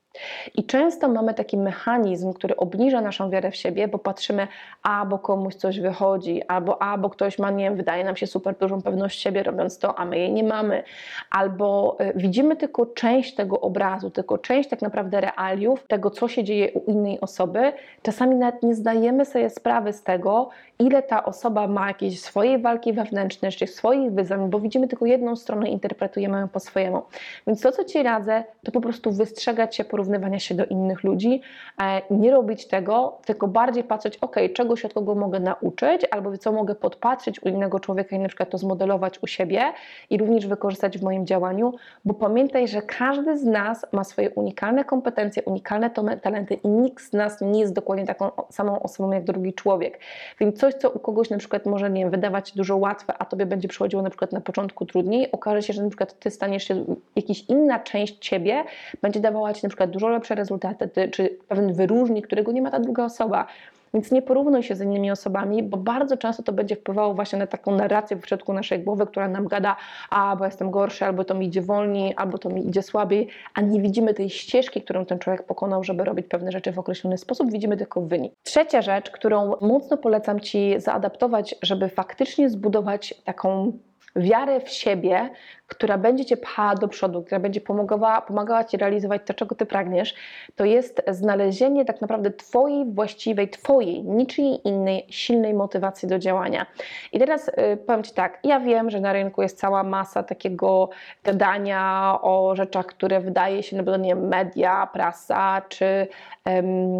I 0.55 0.63
często 0.63 1.07
mamy 1.07 1.33
taki 1.33 1.57
mechanizm, 1.57 2.33
który 2.33 2.57
obniża 2.57 3.01
naszą 3.01 3.29
wiarę 3.29 3.51
w 3.51 3.55
siebie, 3.55 3.87
bo 3.87 3.99
patrzymy, 3.99 4.47
a 4.83 5.05
bo 5.05 5.19
komuś 5.19 5.55
coś 5.55 5.79
wychodzi, 5.79 6.43
albo 6.47 6.81
a 6.81 6.97
bo 6.97 7.09
ktoś 7.09 7.39
ma, 7.39 7.51
nie 7.51 7.63
wiem, 7.63 7.75
wydaje 7.75 8.03
nam 8.03 8.15
się 8.15 8.27
super 8.27 8.55
dużą 8.57 8.81
pewność 8.81 9.21
siebie 9.21 9.43
robiąc 9.43 9.79
to, 9.79 9.99
a 9.99 10.05
my 10.05 10.17
jej 10.17 10.33
nie 10.33 10.43
mamy, 10.43 10.83
albo 11.31 11.97
y, 12.01 12.13
widzimy 12.15 12.55
tylko 12.55 12.85
część 12.85 13.35
tego 13.35 13.61
obrazu, 13.61 14.09
tylko 14.09 14.37
część 14.37 14.69
tak 14.69 14.81
naprawdę 14.81 15.21
realiów, 15.21 15.87
tego, 15.87 16.09
co 16.09 16.27
się 16.27 16.43
dzieje 16.43 16.71
u 16.71 16.91
innej 16.91 17.21
osoby. 17.21 17.73
Czasami 18.01 18.35
nawet 18.35 18.63
nie 18.63 18.75
zdajemy 18.75 19.25
sobie 19.25 19.49
sprawy 19.49 19.93
z 19.93 20.03
tego, 20.03 20.49
ile 20.79 21.03
ta 21.03 21.25
osoba 21.25 21.67
ma 21.67 21.87
jakieś 21.87 22.21
swojej 22.21 22.61
walki 22.61 22.93
wewnętrzne, 22.93 23.51
czy 23.51 23.67
swoich 23.67 24.11
wyzwań, 24.11 24.49
bo 24.49 24.59
widzimy 24.59 24.87
tylko 24.87 25.05
jedną 25.05 25.35
stronę 25.35 25.69
interpretujemy 25.69 26.39
ją 26.39 26.47
po 26.47 26.59
swojemu. 26.59 27.01
Więc 27.47 27.61
to, 27.61 27.71
co 27.71 27.83
Ci 27.83 28.03
radzę, 28.03 28.43
to 28.63 28.71
po 28.71 28.81
prostu 28.81 29.11
wystrzegać 29.11 29.75
się 29.75 29.85
porównywania 29.85 30.06
porównywania 30.07 30.39
się 30.39 30.55
do 30.55 30.65
innych 30.65 31.03
ludzi, 31.03 31.41
e, 31.81 32.01
nie 32.11 32.31
robić 32.31 32.67
tego, 32.67 33.17
tylko 33.25 33.47
bardziej 33.47 33.83
patrzeć, 33.83 34.17
ok, 34.17 34.35
czego 34.53 34.75
się 34.75 34.87
od 34.87 34.93
kogo 34.93 35.15
mogę 35.15 35.39
nauczyć, 35.39 36.05
albo 36.11 36.37
co 36.37 36.51
mogę 36.51 36.75
podpatrzeć 36.75 37.43
u 37.43 37.49
innego 37.49 37.79
człowieka 37.79 38.15
i 38.15 38.19
na 38.19 38.27
przykład 38.27 38.49
to 38.49 38.57
zmodelować 38.57 39.23
u 39.23 39.27
siebie 39.27 39.61
i 40.09 40.17
również 40.17 40.47
wykorzystać 40.47 40.97
w 40.97 41.03
moim 41.03 41.25
działaniu, 41.25 41.73
bo 42.05 42.13
pamiętaj, 42.13 42.67
że 42.67 42.81
każdy 42.81 43.37
z 43.37 43.43
nas 43.43 43.85
ma 43.91 44.03
swoje 44.03 44.29
unikalne 44.29 44.85
kompetencje, 44.85 45.43
unikalne 45.43 45.89
talenty 46.21 46.53
i 46.53 46.67
nikt 46.67 47.03
z 47.03 47.13
nas 47.13 47.41
nie 47.41 47.59
jest 47.59 47.73
dokładnie 47.73 48.05
taką 48.05 48.31
samą 48.49 48.79
osobą 48.79 49.11
jak 49.11 49.23
drugi 49.23 49.53
człowiek. 49.53 49.99
Więc 50.39 50.59
coś, 50.59 50.73
co 50.73 50.89
u 50.89 50.99
kogoś 50.99 51.29
na 51.29 51.37
przykład 51.37 51.65
może 51.65 51.89
nie 51.89 52.01
wiem, 52.01 52.11
wydawać 52.11 52.51
dużo 52.55 52.77
łatwe, 52.77 53.13
a 53.19 53.25
tobie 53.25 53.45
będzie 53.45 53.67
przychodziło 53.67 54.01
na 54.01 54.09
przykład 54.09 54.31
na 54.31 54.41
początku 54.41 54.85
trudniej, 54.85 55.31
okaże 55.31 55.61
się, 55.61 55.73
że 55.73 55.83
na 55.83 55.89
przykład 55.89 56.19
ty 56.19 56.31
staniesz 56.31 56.63
się, 56.63 56.85
jakaś 57.15 57.43
inna 57.49 57.79
część 57.79 58.17
ciebie 58.19 58.63
będzie 59.01 59.19
dawała 59.19 59.53
ci 59.53 59.63
na 59.63 59.69
przykład 59.69 59.86
dużo 59.87 60.07
lepsze 60.07 60.35
rezultaty, 60.35 60.87
ty, 60.87 61.09
czy 61.09 61.37
pewien 61.47 61.73
wyróżnik, 61.73 62.27
którego 62.27 62.51
nie 62.51 62.61
ma 62.61 62.71
ta 62.71 62.79
druga 62.79 63.05
osoba. 63.05 63.47
Więc 63.93 64.11
nie 64.11 64.21
porównuj 64.21 64.63
się 64.63 64.75
z 64.75 64.81
innymi 64.81 65.11
osobami, 65.11 65.63
bo 65.63 65.77
bardzo 65.77 66.17
często 66.17 66.43
to 66.43 66.53
będzie 66.53 66.75
wpływało 66.75 67.13
właśnie 67.13 67.39
na 67.39 67.47
taką 67.47 67.75
narrację 67.75 68.17
w 68.17 68.27
środku 68.27 68.53
naszej 68.53 68.79
głowy, 68.79 69.07
która 69.07 69.27
nam 69.27 69.47
gada, 69.47 69.75
a 70.09 70.35
bo 70.35 70.45
jestem 70.45 70.71
gorszy, 70.71 71.05
albo 71.05 71.23
to 71.23 71.35
mi 71.35 71.45
idzie 71.45 71.61
wolniej, 71.61 72.13
albo 72.17 72.37
to 72.37 72.49
mi 72.49 72.67
idzie 72.67 72.81
słabiej, 72.81 73.27
a 73.53 73.61
nie 73.61 73.81
widzimy 73.81 74.13
tej 74.13 74.29
ścieżki, 74.29 74.81
którą 74.81 75.05
ten 75.05 75.19
człowiek 75.19 75.43
pokonał, 75.43 75.83
żeby 75.83 76.03
robić 76.03 76.27
pewne 76.27 76.51
rzeczy 76.51 76.71
w 76.71 76.79
określony 76.79 77.17
sposób, 77.17 77.51
widzimy 77.51 77.77
tylko 77.77 78.01
wynik. 78.01 78.33
Trzecia 78.43 78.81
rzecz, 78.81 79.11
którą 79.11 79.53
mocno 79.61 79.97
polecam 79.97 80.39
Ci 80.39 80.73
zaadaptować, 80.77 81.55
żeby 81.61 81.89
faktycznie 81.89 82.49
zbudować 82.49 83.13
taką 83.23 83.71
wiarę 84.17 84.59
w 84.59 84.69
siebie, 84.69 85.29
która 85.67 85.97
będzie 85.97 86.25
Cię 86.25 86.37
pchała 86.37 86.75
do 86.75 86.87
przodu, 86.87 87.23
która 87.23 87.39
będzie 87.39 87.61
pomagała, 87.61 88.21
pomagała 88.21 88.63
Ci 88.63 88.77
realizować 88.77 89.21
to, 89.25 89.33
czego 89.33 89.55
Ty 89.55 89.65
pragniesz, 89.65 90.15
to 90.55 90.65
jest 90.65 91.01
znalezienie 91.07 91.85
tak 91.85 92.01
naprawdę 92.01 92.31
Twojej 92.31 92.85
właściwej, 92.85 93.49
Twojej, 93.49 94.03
niczyjej 94.03 94.67
innej, 94.67 95.05
silnej 95.09 95.53
motywacji 95.53 96.07
do 96.07 96.19
działania. 96.19 96.65
I 97.13 97.19
teraz 97.19 97.47
y, 97.47 97.77
powiem 97.87 98.03
Ci 98.03 98.13
tak, 98.13 98.39
ja 98.43 98.59
wiem, 98.59 98.89
że 98.89 98.99
na 98.99 99.13
rynku 99.13 99.41
jest 99.41 99.59
cała 99.59 99.83
masa 99.83 100.23
takiego 100.23 100.89
gadania 101.23 102.13
o 102.21 102.55
rzeczach, 102.55 102.85
które 102.85 103.19
wydaje 103.19 103.63
się, 103.63 103.77
no 103.77 103.83
bo 103.83 103.97
nie 103.97 104.09
wiem, 104.09 104.27
media, 104.27 104.87
prasa, 104.93 105.61
czy 105.69 106.07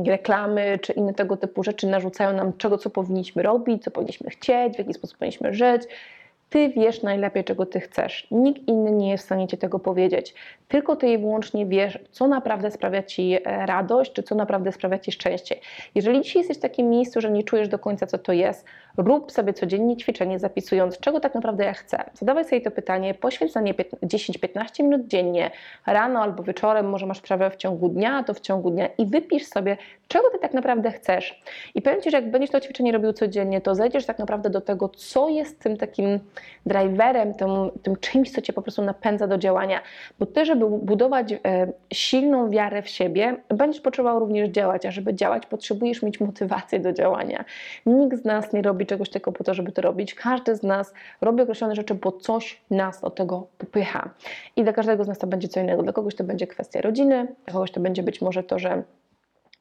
reklamy, 0.08 0.80
czy 0.82 0.94
inne 0.94 1.14
tego 1.14 1.38
typu 1.38 1.64
rzeczy 1.64 1.88
narzucają 1.88 2.34
nam 2.34 2.54
czego, 2.58 2.78
co 2.78 2.90
powinniśmy 2.90 3.44
robić, 3.44 3.84
co 3.84 3.92
powinniśmy 3.92 4.30
chcieć, 4.30 4.76
w 4.76 4.80
jaki 4.80 4.94
sposób 4.94 5.18
powinniśmy 5.18 5.54
żyć. 5.54 5.82
Ty 6.50 6.70
wiesz 6.70 7.04
najlepiej, 7.04 7.44
czego 7.44 7.66
ty 7.66 7.80
chcesz. 7.80 8.28
Nikt 8.32 8.68
inny 8.68 8.92
nie 8.92 9.12
jest 9.12 9.24
w 9.24 9.26
stanie 9.26 9.48
ci 9.48 9.58
tego 9.58 9.80
powiedzieć. 9.80 10.34
Tylko 10.68 10.96
ty 10.96 11.08
i 11.08 11.18
wyłącznie 11.18 11.66
wiesz, 11.66 12.00
co 12.12 12.28
naprawdę 12.28 12.72
sprawia 12.72 13.04
ci 13.04 13.34
e, 13.34 13.66
radość, 13.66 14.14
czy 14.14 14.24
co 14.24 14.36
naprawdę 14.36 14.72
sprawia 14.72 15.00
ci 15.00 15.12
szczęście. 15.12 15.56
Jeżeli 15.96 16.22
dzisiaj 16.22 16.40
jesteś 16.40 16.58
w 16.58 16.62
takim 16.62 16.90
miejscu, 16.90 17.22
że 17.22 17.32
nie 17.32 17.44
czujesz 17.44 17.68
do 17.68 17.80
końca, 17.80 18.08
co 18.08 18.18
to 18.18 18.34
jest, 18.34 18.66
rób 18.98 19.32
sobie 19.32 19.54
codziennie 19.54 19.98
ćwiczenie, 19.98 20.40
zapisując, 20.40 21.00
czego 21.00 21.20
tak 21.20 21.36
naprawdę 21.36 21.64
ja 21.66 21.74
chcę. 21.74 22.04
Zadawaj 22.14 22.46
sobie 22.46 22.62
to 22.62 22.72
pytanie, 22.72 23.14
poświęć 23.14 23.54
na 23.54 23.62
nie 23.62 23.74
10-15 23.74 24.84
minut 24.84 25.08
dziennie, 25.08 25.52
rano 25.86 26.20
albo 26.20 26.44
wieczorem, 26.44 26.90
może 26.90 27.06
masz 27.06 27.18
sprawę 27.18 27.50
w 27.50 27.56
ciągu 27.56 27.90
dnia, 27.90 28.24
to 28.24 28.34
w 28.34 28.40
ciągu 28.40 28.72
dnia 28.72 28.90
i 28.98 29.06
wypisz 29.06 29.46
sobie, 29.46 29.78
czego 30.08 30.30
ty 30.30 30.40
tak 30.40 30.54
naprawdę 30.54 30.92
chcesz. 30.92 31.42
I 31.76 31.82
powiem 31.82 32.02
ci, 32.02 32.12
że 32.12 32.18
jak 32.18 32.32
będziesz 32.32 32.50
to 32.50 32.60
ćwiczenie 32.60 32.92
robił 32.92 33.14
codziennie, 33.14 33.62
to 33.62 33.76
zejdziesz 33.76 34.06
tak 34.06 34.20
naprawdę 34.20 34.50
do 34.50 34.62
tego, 34.62 34.90
co 34.90 35.30
jest 35.30 35.60
tym 35.60 35.78
takim 35.78 36.20
driverem, 36.66 37.34
tym, 37.34 37.50
tym 37.84 37.96
czymś, 37.96 38.32
co 38.32 38.42
cię 38.42 38.54
po 38.54 38.62
prostu 38.62 38.82
napędza 38.82 39.28
do 39.28 39.38
działania. 39.38 39.82
Bo 40.20 40.26
ty, 40.26 40.46
żeby 40.46 40.70
budować 40.70 41.34
e, 41.34 41.38
silną 41.94 42.50
wiarę 42.50 42.82
w 42.82 42.90
siebie, 42.90 43.36
będziesz 43.50 43.82
potrzebował 43.82 44.20
również 44.20 44.50
działać, 44.50 44.86
a 44.86 44.92
żeby 44.92 45.14
działać, 45.14 45.46
potrzebujesz 45.46 46.02
mieć 46.02 46.20
motywację 46.20 46.80
do 46.80 46.94
działania. 46.94 47.46
Nikt 47.86 48.18
z 48.18 48.26
nas 48.26 48.54
nie 48.54 48.62
robi 48.62 48.87
czegoś 48.88 49.10
tylko 49.10 49.32
po 49.32 49.44
to, 49.44 49.54
żeby 49.54 49.72
to 49.72 49.82
robić. 49.82 50.16
Każdy 50.16 50.56
z 50.56 50.64
nas 50.64 50.94
robi 51.22 51.42
określone 51.42 51.76
rzeczy, 51.76 51.96
bo 51.96 52.12
coś 52.12 52.62
nas 52.72 53.02
do 53.02 53.10
tego 53.10 53.48
popycha. 53.58 54.10
I 54.56 54.64
dla 54.64 54.74
każdego 54.74 55.04
z 55.04 55.08
nas 55.08 55.18
to 55.18 55.28
będzie 55.28 55.48
co 55.48 55.60
innego. 55.60 55.84
Dla 55.84 55.94
kogoś 55.94 56.16
to 56.16 56.24
będzie 56.24 56.48
kwestia 56.48 56.82
rodziny, 56.82 57.28
dla 57.46 57.54
kogoś 57.54 57.72
to 57.72 57.80
będzie 57.80 58.04
być 58.04 58.22
może 58.22 58.44
to, 58.44 58.60
że 58.60 58.84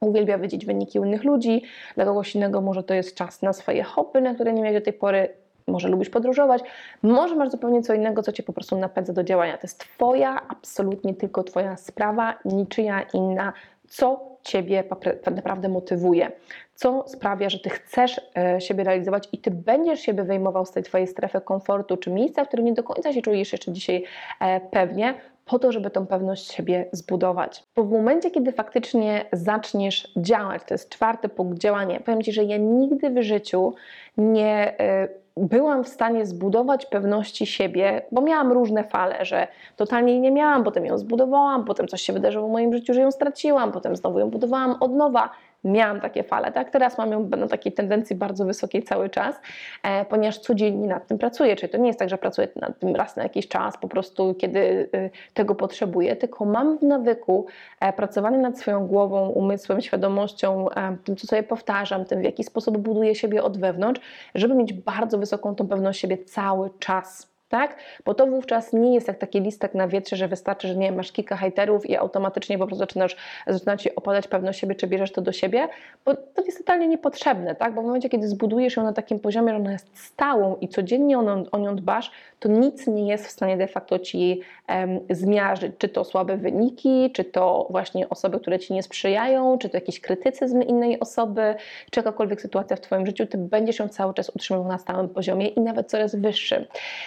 uwielbia 0.00 0.38
widzieć 0.38 0.66
wyniki 0.66 0.98
innych 0.98 1.24
ludzi, 1.24 1.62
dla 1.94 2.04
kogoś 2.04 2.34
innego 2.34 2.60
może 2.60 2.82
to 2.82 2.94
jest 2.94 3.14
czas 3.14 3.42
na 3.42 3.52
swoje 3.52 3.82
hobby, 3.82 4.20
na 4.20 4.34
które 4.34 4.52
nie 4.52 4.62
miałeś 4.62 4.78
do 4.78 4.84
tej 4.84 4.92
pory 4.92 5.28
może 5.66 5.88
lubisz 5.88 6.10
podróżować, 6.10 6.62
może 7.02 7.36
masz 7.36 7.50
zupełnie 7.50 7.82
co 7.82 7.94
innego, 7.94 8.22
co 8.22 8.32
cię 8.32 8.42
po 8.42 8.52
prostu 8.52 8.78
napędza 8.78 9.12
do 9.12 9.24
działania. 9.24 9.52
To 9.52 9.60
jest 9.62 9.78
Twoja, 9.78 10.48
absolutnie 10.48 11.14
tylko 11.14 11.42
Twoja 11.42 11.76
sprawa, 11.76 12.38
niczyja 12.44 13.02
inna, 13.14 13.52
co 13.88 14.36
Ciebie 14.42 14.84
naprawdę 15.30 15.68
motywuje, 15.68 16.32
co 16.76 17.04
sprawia, 17.06 17.50
że 17.50 17.58
Ty 17.58 17.70
chcesz 17.70 18.20
e, 18.36 18.60
siebie 18.60 18.84
realizować 18.84 19.28
i 19.32 19.38
Ty 19.38 19.50
będziesz 19.50 20.00
siebie 20.00 20.24
wyjmował 20.24 20.66
z 20.66 20.70
tej 20.70 20.82
Twojej 20.82 21.06
strefy 21.06 21.40
komfortu, 21.40 21.96
czy 21.96 22.10
miejsca, 22.10 22.44
w 22.44 22.48
którym 22.48 22.66
nie 22.66 22.72
do 22.72 22.82
końca 22.82 23.12
się 23.12 23.22
czujesz 23.22 23.52
jeszcze 23.52 23.72
dzisiaj 23.72 24.04
e, 24.40 24.60
pewnie, 24.60 25.14
po 25.44 25.58
to, 25.58 25.72
żeby 25.72 25.90
tą 25.90 26.06
pewność 26.06 26.52
siebie 26.52 26.88
zbudować. 26.92 27.64
Bo 27.76 27.84
w 27.84 27.90
momencie, 27.90 28.30
kiedy 28.30 28.52
faktycznie 28.52 29.24
zaczniesz 29.32 30.12
działać, 30.16 30.62
to 30.66 30.74
jest 30.74 30.90
czwarty 30.90 31.28
punkt 31.28 31.58
działania, 31.58 32.00
powiem 32.00 32.22
Ci, 32.22 32.32
że 32.32 32.44
ja 32.44 32.56
nigdy 32.56 33.10
w 33.10 33.22
życiu 33.22 33.74
nie 34.16 34.80
e, 34.80 35.08
byłam 35.36 35.84
w 35.84 35.88
stanie 35.88 36.26
zbudować 36.26 36.86
pewności 36.86 37.46
siebie, 37.46 38.02
bo 38.12 38.20
miałam 38.20 38.52
różne 38.52 38.84
fale, 38.84 39.24
że 39.24 39.48
totalnie 39.76 40.12
jej 40.12 40.20
nie 40.20 40.30
miałam, 40.30 40.64
potem 40.64 40.86
ją 40.86 40.98
zbudowałam, 40.98 41.64
potem 41.64 41.88
coś 41.88 42.02
się 42.02 42.12
wydarzyło 42.12 42.48
w 42.48 42.52
moim 42.52 42.72
życiu, 42.72 42.94
że 42.94 43.00
ją 43.00 43.10
straciłam, 43.10 43.72
potem 43.72 43.96
znowu 43.96 44.18
ją 44.18 44.30
budowałam 44.30 44.76
od 44.80 44.92
nowa 44.92 45.30
miałam 45.66 46.00
takie 46.00 46.22
fale, 46.22 46.52
tak? 46.52 46.70
Teraz 46.70 46.98
mam 46.98 47.12
ją 47.12 47.28
na 47.28 47.48
takiej 47.48 47.72
tendencji 47.72 48.16
bardzo 48.16 48.44
wysokiej 48.44 48.82
cały 48.82 49.10
czas, 49.10 49.36
e, 49.82 50.04
ponieważ 50.04 50.38
codziennie 50.38 50.88
nad 50.88 51.06
tym 51.06 51.18
pracuję, 51.18 51.56
czyli 51.56 51.72
to 51.72 51.78
nie 51.78 51.86
jest 51.86 51.98
tak, 51.98 52.08
że 52.08 52.18
pracuję 52.18 52.48
nad 52.56 52.78
tym 52.78 52.96
raz 52.96 53.16
na 53.16 53.22
jakiś 53.22 53.48
czas, 53.48 53.76
po 53.78 53.88
prostu 53.88 54.34
kiedy 54.34 54.88
e, 54.94 55.10
tego 55.34 55.54
potrzebuję, 55.54 56.16
tylko 56.16 56.44
mam 56.44 56.78
w 56.78 56.82
nawyku 56.82 57.46
e, 57.80 57.92
pracowanie 57.92 58.38
nad 58.38 58.58
swoją 58.58 58.86
głową, 58.86 59.28
umysłem, 59.28 59.80
świadomością, 59.80 60.70
e, 60.70 60.96
tym, 61.04 61.16
co 61.16 61.26
sobie 61.26 61.42
powtarzam, 61.42 62.04
tym, 62.04 62.20
w 62.20 62.24
jaki 62.24 62.44
sposób 62.44 62.78
buduję 62.78 63.14
siebie 63.14 63.42
od 63.42 63.58
wewnątrz, 63.58 64.00
żeby 64.34 64.54
mieć 64.54 64.72
bardzo 64.72 65.18
wysoką 65.18 65.54
tą 65.54 65.68
pewność 65.68 66.00
siebie 66.00 66.18
cały 66.18 66.70
czas 66.78 67.35
tak? 67.48 67.76
Bo 68.04 68.14
to 68.14 68.26
wówczas 68.26 68.72
nie 68.72 68.94
jest 68.94 69.08
jak 69.08 69.18
taki 69.18 69.40
listek 69.40 69.74
na 69.74 69.88
wietrze, 69.88 70.16
że 70.16 70.28
wystarczy, 70.28 70.68
że 70.68 70.76
nie 70.76 70.92
masz 70.92 71.12
kilka 71.12 71.36
hejterów 71.36 71.86
i 71.86 71.96
automatycznie 71.96 72.58
po 72.58 72.66
prostu 72.66 72.78
zaczynasz, 72.78 73.16
zaczyna 73.46 73.76
ci 73.76 73.94
opadać 73.94 74.28
pewność 74.28 74.60
siebie, 74.60 74.74
czy 74.74 74.86
bierzesz 74.86 75.12
to 75.12 75.22
do 75.22 75.32
siebie, 75.32 75.68
bo 76.04 76.14
to 76.14 76.44
jest 76.44 76.58
totalnie 76.58 76.88
niepotrzebne, 76.88 77.54
tak? 77.54 77.74
Bo 77.74 77.82
w 77.82 77.84
momencie, 77.84 78.08
kiedy 78.08 78.28
zbudujesz 78.28 78.76
ją 78.76 78.84
na 78.84 78.92
takim 78.92 79.20
poziomie, 79.20 79.50
że 79.50 79.56
ona 79.56 79.72
jest 79.72 79.98
stałą 79.98 80.56
i 80.60 80.68
codziennie 80.68 81.18
on, 81.18 81.48
o 81.52 81.58
nią 81.58 81.76
dbasz, 81.76 82.10
to 82.40 82.48
nic 82.48 82.86
nie 82.86 83.08
jest 83.08 83.26
w 83.26 83.30
stanie 83.30 83.56
de 83.56 83.66
facto 83.66 83.98
ci 83.98 84.40
um, 84.68 85.00
zmiażdżyć, 85.10 85.72
czy 85.78 85.88
to 85.88 86.04
słabe 86.04 86.36
wyniki, 86.36 87.10
czy 87.14 87.24
to 87.24 87.66
właśnie 87.70 88.08
osoby, 88.08 88.40
które 88.40 88.58
ci 88.58 88.74
nie 88.74 88.82
sprzyjają, 88.82 89.58
czy 89.58 89.68
to 89.68 89.76
jakiś 89.76 90.00
krytycyzm 90.00 90.62
innej 90.62 91.00
osoby, 91.00 91.54
czy 91.90 92.00
jakakolwiek 92.00 92.40
sytuacja 92.40 92.76
w 92.76 92.80
twoim 92.80 93.06
życiu, 93.06 93.26
ty 93.26 93.38
będziesz 93.38 93.78
ją 93.78 93.88
cały 93.88 94.14
czas 94.14 94.30
utrzymywał 94.30 94.68
na 94.68 94.78
stałym 94.78 95.08
poziomie 95.08 95.48
i 95.48 95.60
nawet 95.60 95.90
coraz 95.90 96.14
wyższym. 96.14 96.64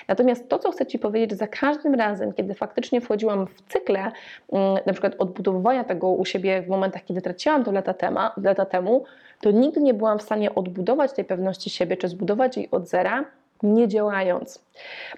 Natomiast 0.08 0.29
Natomiast 0.30 0.50
to, 0.50 0.60
co 0.60 0.72
chcę 0.72 0.86
Ci 0.86 1.00
powiedzieć, 1.00 1.38
za 1.38 1.48
każdym 1.48 1.96
razem, 1.96 2.34
kiedy 2.34 2.54
faktycznie 2.54 3.02
wchodziłam 3.02 3.48
w 3.48 3.62
cykle, 3.62 4.12
mm, 4.52 4.78
na 4.86 4.94
przykład 4.94 5.16
odbudowywania 5.18 5.84
tego 5.84 6.08
u 6.10 6.26
siebie 6.26 6.62
w 6.62 6.68
momentach, 6.68 7.06
kiedy 7.06 7.22
traciłam 7.22 7.64
to 7.64 7.72
lata, 7.72 7.94
tema, 7.94 8.34
lata 8.44 8.66
temu, 8.66 9.04
to 9.42 9.52
nigdy 9.52 9.82
nie 9.82 9.94
byłam 9.94 10.20
w 10.20 10.22
stanie 10.22 10.56
odbudować 10.56 11.14
tej 11.14 11.26
pewności 11.26 11.70
siebie, 11.70 11.98
czy 11.98 12.08
zbudować 12.08 12.58
jej 12.58 12.72
od 12.72 12.90
zera, 12.90 13.26
nie 13.64 13.88
działając. 13.88 14.66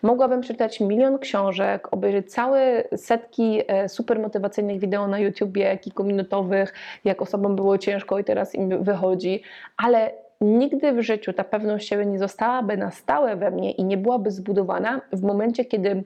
Mogłabym 0.01 0.41
przeczytać 0.41 0.79
milion 0.79 1.19
książek, 1.19 1.93
obejrzeć 1.93 2.31
całe 2.31 2.83
setki 2.95 3.61
e, 3.67 3.89
super 3.89 4.19
motywacyjnych 4.19 4.79
wideo 4.79 5.07
na 5.07 5.19
YouTubie, 5.19 5.77
kilkuminutowych, 5.77 6.73
jak 7.03 7.21
osobom 7.21 7.55
było 7.55 7.77
ciężko 7.77 8.19
i 8.19 8.23
teraz 8.23 8.55
im 8.55 8.83
wychodzi, 8.83 9.43
ale 9.77 10.11
nigdy 10.41 10.93
w 10.93 11.01
życiu 11.01 11.33
ta 11.33 11.43
pewność 11.43 11.87
siebie 11.87 12.05
nie 12.05 12.19
zostałaby 12.19 12.77
na 12.77 12.91
stałe 12.91 13.35
we 13.35 13.51
mnie 13.51 13.71
i 13.71 13.83
nie 13.83 13.97
byłaby 13.97 14.31
zbudowana 14.31 15.01
w 15.13 15.23
momencie, 15.23 15.65
kiedy 15.65 16.03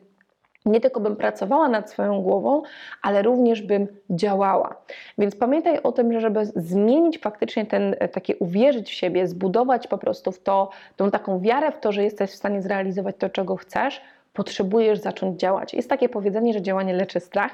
nie 0.66 0.82
tylko 0.82 1.00
bym 1.00 1.16
pracowała 1.16 1.70
nad 1.70 1.92
swoją 1.92 2.22
głową, 2.22 2.62
ale 3.02 3.22
również 3.22 3.62
bym 3.62 3.88
działała. 4.10 4.76
Więc 5.18 5.36
pamiętaj 5.36 5.80
o 5.84 5.92
tym, 5.92 6.14
że 6.14 6.20
żeby 6.20 6.46
zmienić 6.46 7.20
faktycznie 7.20 7.66
ten, 7.66 7.96
e, 8.00 8.08
takie 8.08 8.36
uwierzyć 8.36 8.90
w 8.90 8.94
siebie, 8.94 9.28
zbudować 9.28 9.88
po 9.88 9.98
prostu 9.98 10.32
w 10.32 10.40
to, 10.40 10.70
tą 10.96 11.12
taką 11.12 11.40
wiarę 11.40 11.72
w 11.72 11.80
to, 11.80 11.92
że 11.92 12.04
jesteś 12.04 12.32
w 12.32 12.36
stanie 12.36 12.62
zrealizować 12.62 13.16
to, 13.20 13.30
czego 13.30 13.56
chcesz, 13.56 14.02
potrzebujesz 14.36 15.00
zacząć 15.00 15.40
działać. 15.40 15.74
Jest 15.74 15.90
takie 15.90 16.10
powiedzenie, 16.10 16.54
że 16.54 16.62
działanie 16.62 16.94
leczy 16.94 17.20
strach. 17.20 17.52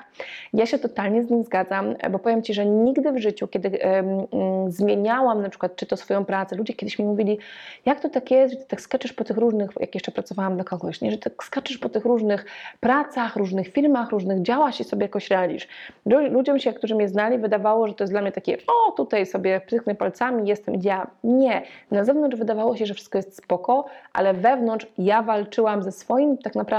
Ja 0.53 0.65
się 0.65 0.79
totalnie 0.79 1.23
z 1.23 1.29
nim 1.29 1.43
zgadzam, 1.43 1.95
bo 2.11 2.19
powiem 2.19 2.43
Ci, 2.43 2.53
że 2.53 2.65
nigdy 2.65 3.11
w 3.11 3.17
życiu, 3.17 3.47
kiedy 3.47 3.83
mm, 3.83 4.27
zmieniałam 4.67 5.41
na 5.41 5.49
przykład 5.49 5.75
czy 5.75 5.85
to 5.85 5.97
swoją 5.97 6.25
pracę, 6.25 6.55
ludzie 6.55 6.73
kiedyś 6.73 6.99
mi 6.99 7.05
mówili, 7.05 7.37
jak 7.85 7.99
to 7.99 8.09
tak 8.09 8.31
jest, 8.31 8.53
że 8.53 8.59
Ty 8.59 8.65
tak 8.67 8.81
skaczesz 8.81 9.13
po 9.13 9.23
tych 9.23 9.37
różnych, 9.37 9.69
jak 9.79 9.95
jeszcze 9.95 10.11
pracowałam 10.11 10.55
dla 10.55 10.63
kogoś, 10.63 11.01
nie? 11.01 11.11
że 11.11 11.17
tak 11.17 11.43
skaczesz 11.43 11.77
po 11.77 11.89
tych 11.89 12.05
różnych 12.05 12.45
pracach, 12.79 13.35
różnych 13.35 13.67
firmach, 13.67 14.09
różnych 14.09 14.41
działach 14.41 14.79
i 14.79 14.83
sobie 14.83 15.01
jakoś 15.01 15.29
radzisz. 15.29 15.67
Lu- 16.05 16.31
Ludziom 16.31 16.59
się, 16.59 16.73
którzy 16.73 16.95
mnie 16.95 17.07
znali, 17.07 17.37
wydawało, 17.37 17.87
że 17.87 17.93
to 17.93 18.03
jest 18.03 18.13
dla 18.13 18.21
mnie 18.21 18.31
takie, 18.31 18.57
o 18.57 18.91
tutaj 18.91 19.25
sobie 19.25 19.61
pyknę 19.69 19.95
palcami, 19.95 20.49
jestem 20.49 20.81
działam. 20.81 21.07
Nie. 21.23 21.61
Na 21.91 22.03
zewnątrz 22.03 22.37
wydawało 22.37 22.77
się, 22.77 22.85
że 22.85 22.93
wszystko 22.93 23.17
jest 23.17 23.37
spoko, 23.37 23.85
ale 24.13 24.33
wewnątrz 24.33 24.87
ja 24.97 25.21
walczyłam 25.21 25.83
ze 25.83 25.91
swoim 25.91 26.37
tak 26.37 26.55
naprawdę 26.55 26.70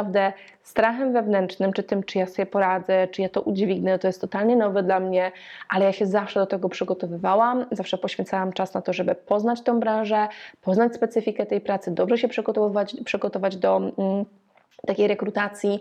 strachem 0.63 1.13
wewnętrznym, 1.13 1.73
czy 1.73 1.83
tym, 1.83 2.03
czy 2.03 2.19
ja 2.19 2.27
sobie 2.27 2.47
poradzę, 2.47 3.09
czy 3.09 3.23
ja 3.23 3.29
to 3.29 3.41
udźwignę, 3.41 3.99
to 3.99 4.07
jest 4.07 4.21
totalnie 4.21 4.57
nowe 4.57 4.83
dla 4.83 5.01
mnie, 5.01 5.33
ale 5.69 5.85
ja 5.85 5.93
się 5.93 6.07
zawsze 6.07 6.41
do 6.41 6.47
tego 6.47 6.69
przygotowywałam, 6.69 7.67
zawsze 7.71 7.99
poświęcałam 7.99 8.53
czas 8.53 8.75
na 8.75 8.83
to, 8.83 8.93
żeby 8.93 9.15
poznać 9.15 9.63
tą 9.63 9.81
branżę, 9.81 10.29
poznać 10.63 10.95
specyfikę 10.95 11.47
tej 11.47 11.61
pracy, 11.61 11.91
dobrze 11.91 12.19
się 12.19 12.29
przygotowywać, 12.29 12.97
przygotować 13.05 13.57
do 13.57 13.77
mm, 13.77 14.25
takiej 14.87 15.09
rekrutacji, 15.09 15.81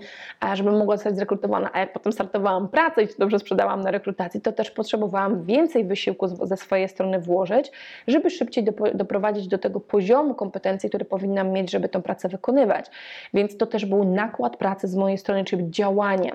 żebym 0.54 0.78
mogła 0.78 0.98
zostać 0.98 1.16
zrekrutowana, 1.16 1.70
a 1.74 1.80
jak 1.80 1.94
potem 1.94 2.14
startowałam 2.14 2.68
pracę 2.68 3.04
i 3.04 3.08
się 3.08 3.14
dobrze 3.20 3.40
sprzedałam 3.40 3.82
na 3.82 3.92
rekrutacji, 3.92 4.42
to 4.42 4.52
też 4.52 4.72
potrzebowałam 4.72 5.46
więcej 5.46 5.86
wysiłku 5.86 6.28
ze 6.28 6.58
swojej 6.58 6.90
strony 6.90 7.20
włożyć, 7.20 7.72
żeby 8.08 8.30
szybciej 8.30 8.66
doprowadzić 8.94 9.48
do 9.48 9.58
tego 9.58 9.80
poziomu 9.80 10.36
kompetencji, 10.36 10.90
który 10.90 11.06
powinnam 11.06 11.50
mieć, 11.50 11.72
żeby 11.72 11.90
tę 11.90 12.02
pracę 12.02 12.30
wykonywać. 12.30 12.86
Więc 13.34 13.58
to 13.58 13.66
też 13.66 13.86
był 13.86 14.04
nakład 14.04 14.58
pracy 14.58 14.88
z 14.88 14.96
mojej 14.96 15.18
strony, 15.18 15.44
czyli 15.44 15.70
działanie. 15.70 16.32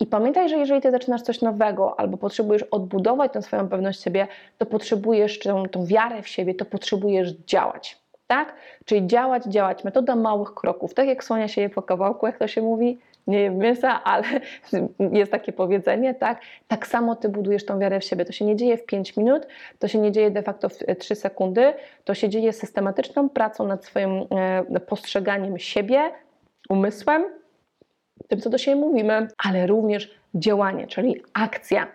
I 0.00 0.06
pamiętaj, 0.06 0.48
że 0.48 0.56
jeżeli 0.56 0.80
ty 0.80 0.90
zaczynasz 0.90 1.22
coś 1.22 1.40
nowego 1.40 2.00
albo 2.00 2.16
potrzebujesz 2.16 2.62
odbudować 2.62 3.32
tę 3.32 3.42
swoją 3.42 3.68
pewność 3.68 4.02
siebie, 4.02 4.26
to 4.58 4.66
potrzebujesz 4.66 5.38
tą, 5.38 5.68
tą 5.68 5.86
wiarę 5.86 6.22
w 6.22 6.28
siebie, 6.28 6.54
to 6.54 6.64
potrzebujesz 6.64 7.32
działać. 7.32 7.99
Tak? 8.30 8.54
Czyli 8.84 9.06
działać, 9.06 9.44
działać. 9.44 9.84
Metoda 9.84 10.16
małych 10.16 10.54
kroków. 10.54 10.94
Tak 10.94 11.06
jak 11.06 11.24
słonia 11.24 11.48
się 11.48 11.60
je 11.60 11.70
po 11.70 11.82
kawałku, 11.82 12.26
jak 12.26 12.38
to 12.38 12.48
się 12.48 12.62
mówi, 12.62 12.98
nie 13.26 13.40
jem 13.40 13.58
mięsa, 13.58 14.04
ale 14.04 14.26
jest 15.20 15.32
takie 15.32 15.52
powiedzenie, 15.52 16.14
tak? 16.14 16.40
Tak 16.68 16.86
samo 16.86 17.16
ty 17.16 17.28
budujesz 17.28 17.64
tą 17.64 17.78
wiarę 17.78 18.00
w 18.00 18.04
siebie. 18.04 18.24
To 18.24 18.32
się 18.32 18.44
nie 18.44 18.56
dzieje 18.56 18.76
w 18.76 18.86
5 18.86 19.16
minut, 19.16 19.46
to 19.78 19.88
się 19.88 19.98
nie 19.98 20.12
dzieje 20.12 20.30
de 20.30 20.42
facto 20.42 20.68
w 20.68 20.78
3 20.98 21.14
sekundy, 21.14 21.72
to 22.04 22.14
się 22.14 22.28
dzieje 22.28 22.52
systematyczną 22.52 23.28
pracą 23.28 23.66
nad 23.66 23.84
swoim 23.84 24.26
e, 24.74 24.80
postrzeganiem 24.80 25.58
siebie, 25.58 26.10
umysłem, 26.68 27.24
tym, 28.28 28.40
co 28.40 28.50
do 28.50 28.58
siebie 28.58 28.76
mówimy, 28.76 29.28
ale 29.44 29.66
również 29.66 30.14
działanie, 30.34 30.86
czyli 30.86 31.22
akcja. 31.34 31.86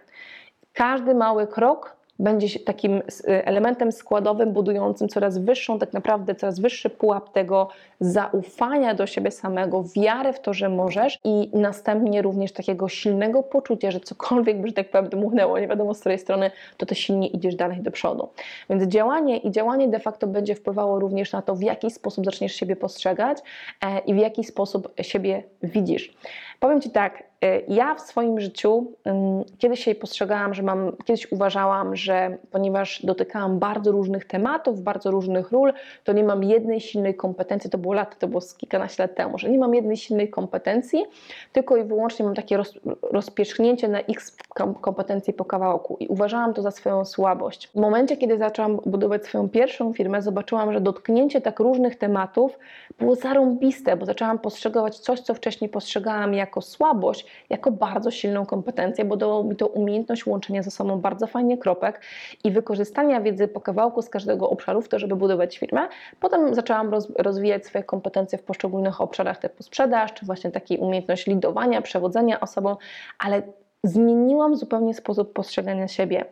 Każdy 0.73 1.15
mały 1.15 1.47
krok 1.47 1.94
będzie 2.19 2.59
takim 2.59 3.01
s- 3.07 3.23
elementem 3.25 3.91
składowym, 3.91 4.51
budującym 4.53 5.09
coraz 5.09 5.37
wyższą, 5.37 5.79
tak 5.79 5.93
naprawdę 5.93 6.35
coraz 6.35 6.59
wyższy 6.59 6.89
pułap 6.89 7.33
tego 7.33 7.69
zaufania 7.99 8.93
do 8.93 9.07
siebie 9.07 9.31
samego, 9.31 9.83
wiary 9.95 10.33
w 10.33 10.39
to, 10.39 10.53
że 10.53 10.69
możesz 10.69 11.19
i 11.23 11.49
następnie 11.53 12.21
również 12.21 12.51
takiego 12.51 12.89
silnego 12.89 13.43
poczucia, 13.43 13.91
że 13.91 13.99
cokolwiek 13.99 14.61
by, 14.61 14.67
że 14.67 14.73
tak 14.73 14.89
powiem, 14.89 15.09
dmuchnęło, 15.09 15.59
nie 15.59 15.67
wiadomo 15.67 15.93
z 15.93 15.99
której 15.99 16.19
strony, 16.19 16.51
to 16.77 16.85
ty 16.85 16.95
silnie 16.95 17.27
idziesz 17.27 17.55
dalej 17.55 17.81
do 17.81 17.91
przodu. 17.91 18.29
Więc 18.69 18.83
działanie 18.83 19.37
i 19.37 19.51
działanie 19.51 19.87
de 19.87 19.99
facto 19.99 20.27
będzie 20.27 20.55
wpływało 20.55 20.99
również 20.99 21.31
na 21.31 21.41
to, 21.41 21.55
w 21.55 21.61
jaki 21.61 21.91
sposób 21.91 22.25
zaczniesz 22.25 22.55
siebie 22.55 22.75
postrzegać 22.75 23.37
e, 23.81 23.99
i 23.99 24.13
w 24.13 24.17
jaki 24.17 24.43
sposób 24.43 24.93
siebie 25.01 25.43
widzisz. 25.63 26.13
Powiem 26.59 26.81
Ci 26.81 26.89
tak, 26.89 27.23
ja 27.67 27.95
w 27.95 28.01
swoim 28.01 28.39
życiu 28.39 28.93
ym, 29.07 29.43
kiedyś 29.57 29.83
się 29.83 29.95
postrzegałam, 29.95 30.53
że 30.53 30.63
mam, 30.63 30.91
kiedyś 31.05 31.31
uważałam, 31.31 31.95
że 31.95 32.37
ponieważ 32.51 33.05
dotykałam 33.05 33.59
bardzo 33.59 33.91
różnych 33.91 34.25
tematów, 34.25 34.81
bardzo 34.81 35.11
różnych 35.11 35.51
ról, 35.51 35.73
to 36.03 36.13
nie 36.13 36.23
mam 36.23 36.43
jednej 36.43 36.81
silnej 36.81 37.15
kompetencji, 37.15 37.69
to 37.69 37.77
było 37.77 37.93
lat, 37.93 38.19
to 38.19 38.27
było 38.27 38.41
kilkanaście 38.57 39.03
lat 39.03 39.15
temu, 39.15 39.37
że 39.37 39.49
nie 39.49 39.59
mam 39.59 39.75
jednej 39.75 39.97
silnej 39.97 40.29
kompetencji, 40.29 41.05
tylko 41.53 41.77
i 41.77 41.83
wyłącznie 41.83 42.25
mam 42.25 42.35
takie 42.35 42.57
roz, 42.57 42.73
rozpierzchnięcie 43.01 43.87
na 43.87 43.99
x 43.99 44.37
kom- 44.49 44.75
kompetencji 44.75 45.33
po 45.33 45.45
kawałku 45.45 45.97
i 45.99 46.07
uważałam 46.07 46.53
to 46.53 46.61
za 46.61 46.71
swoją 46.71 47.05
słabość. 47.05 47.67
W 47.67 47.75
momencie, 47.75 48.17
kiedy 48.17 48.37
zaczęłam 48.37 48.79
budować 48.85 49.25
swoją 49.25 49.49
pierwszą 49.49 49.93
firmę, 49.93 50.21
zobaczyłam, 50.21 50.73
że 50.73 50.81
dotknięcie 50.81 51.41
tak 51.41 51.59
różnych 51.59 51.95
tematów 51.95 52.59
było 52.99 53.15
zarąbiste, 53.15 53.97
bo 53.97 54.05
zaczęłam 54.05 54.39
postrzegać 54.39 54.99
coś, 54.99 55.19
co 55.19 55.33
wcześniej 55.33 55.69
postrzegałam 55.69 56.33
jako 56.33 56.61
słabość, 56.61 57.25
jako 57.49 57.71
bardzo 57.71 58.11
silną 58.11 58.45
kompetencję, 58.45 59.05
bo 59.05 59.17
dało 59.17 59.43
mi 59.43 59.55
to 59.55 59.67
umiejętność 59.67 60.25
łączenia 60.25 60.63
ze 60.63 60.71
sobą 60.71 61.01
bardzo 61.01 61.27
fajnie 61.27 61.57
kropek 61.57 62.01
i 62.43 62.51
wykorzystania 62.51 63.21
wiedzy 63.21 63.47
po 63.47 63.61
kawałku 63.61 64.01
z 64.01 64.09
każdego 64.09 64.49
obszaru 64.49 64.81
w 64.81 64.89
to, 64.89 64.99
żeby 64.99 65.15
budować 65.15 65.57
firmę. 65.57 65.87
Potem 66.19 66.55
zaczęłam 66.55 66.91
roz, 66.91 67.07
rozwijać 67.17 67.65
swoje 67.65 67.83
kompetencje 67.83 68.37
w 68.37 68.43
poszczególnych 68.43 69.01
obszarach 69.01 69.37
typu 69.37 69.63
sprzedaż, 69.63 70.13
czy 70.13 70.25
właśnie 70.25 70.51
takiej 70.51 70.77
umiejętność 70.77 71.27
lidowania, 71.27 71.81
przewodzenia 71.81 72.39
osobą, 72.39 72.75
ale 73.19 73.41
zmieniłam 73.87 74.55
zupełnie 74.55 74.93
sposób 74.93 75.33
postrzegania 75.33 75.87
siebie. 75.87 76.25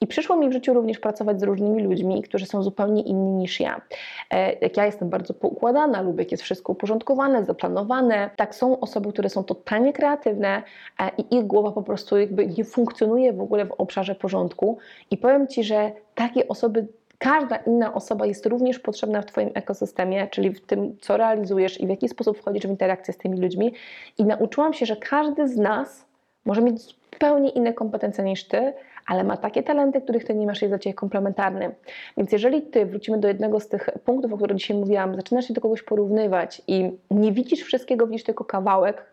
I 0.00 0.06
przyszło 0.06 0.36
mi 0.36 0.48
w 0.48 0.52
życiu 0.52 0.74
również 0.74 0.98
pracować 0.98 1.40
z 1.40 1.42
różnymi 1.42 1.82
ludźmi, 1.82 2.22
którzy 2.22 2.46
są 2.46 2.62
zupełnie 2.62 3.02
inni 3.02 3.32
niż 3.32 3.60
ja. 3.60 3.80
E, 4.30 4.52
Jak 4.52 4.76
ja 4.76 4.86
jestem 4.86 5.08
bardzo 5.08 5.34
poukładana, 5.34 6.02
lubię, 6.02 6.22
jak 6.22 6.30
jest 6.30 6.42
wszystko 6.42 6.72
uporządkowane, 6.72 7.44
zaplanowane. 7.44 8.30
Tak 8.36 8.54
są 8.54 8.80
osoby, 8.80 9.12
które 9.12 9.28
są 9.28 9.44
totalnie 9.44 9.92
kreatywne 9.92 10.62
e, 10.98 11.10
i 11.18 11.36
ich 11.36 11.46
głowa 11.46 11.70
po 11.70 11.82
prostu 11.82 12.18
jakby 12.18 12.46
nie 12.46 12.64
funkcjonuje 12.64 13.32
w 13.32 13.40
ogóle 13.40 13.66
w 13.66 13.72
obszarze 13.72 14.14
porządku. 14.14 14.78
I 15.10 15.16
powiem 15.16 15.48
Ci, 15.48 15.64
że 15.64 15.92
takie 16.14 16.48
osoby 16.48 16.86
Każda 17.18 17.56
inna 17.56 17.94
osoba 17.94 18.26
jest 18.26 18.46
również 18.46 18.78
potrzebna 18.78 19.22
w 19.22 19.26
Twoim 19.26 19.50
ekosystemie, 19.54 20.28
czyli 20.30 20.50
w 20.50 20.66
tym, 20.66 20.96
co 21.00 21.16
realizujesz 21.16 21.80
i 21.80 21.86
w 21.86 21.90
jaki 21.90 22.08
sposób 22.08 22.38
wchodzisz 22.38 22.66
w 22.66 22.70
interakcję 22.70 23.14
z 23.14 23.16
tymi 23.16 23.40
ludźmi. 23.40 23.74
I 24.18 24.24
nauczyłam 24.24 24.72
się, 24.72 24.86
że 24.86 24.96
każdy 24.96 25.48
z 25.48 25.56
nas 25.56 26.07
może 26.48 26.62
mieć 26.62 26.82
zupełnie 26.82 27.50
inne 27.50 27.72
kompetencje 27.72 28.24
niż 28.24 28.44
Ty, 28.44 28.72
ale 29.06 29.24
ma 29.24 29.36
takie 29.36 29.62
talenty, 29.62 30.00
których 30.00 30.24
Ty 30.24 30.34
nie 30.34 30.46
masz, 30.46 30.62
jest 30.62 30.70
dla 30.70 30.78
Ciebie 30.78 30.94
komplementarny. 30.94 31.74
Więc 32.16 32.32
jeżeli 32.32 32.62
Ty, 32.62 32.86
wrócimy 32.86 33.18
do 33.18 33.28
jednego 33.28 33.60
z 33.60 33.68
tych 33.68 33.88
punktów, 34.04 34.32
o 34.32 34.36
których 34.36 34.56
dzisiaj 34.56 34.76
mówiłam, 34.76 35.16
zaczynasz 35.16 35.48
się 35.48 35.54
do 35.54 35.60
kogoś 35.60 35.82
porównywać 35.82 36.62
i 36.66 36.90
nie 37.10 37.32
widzisz 37.32 37.60
wszystkiego, 37.62 38.06
widzisz 38.06 38.24
tylko 38.24 38.44
kawałek, 38.44 39.04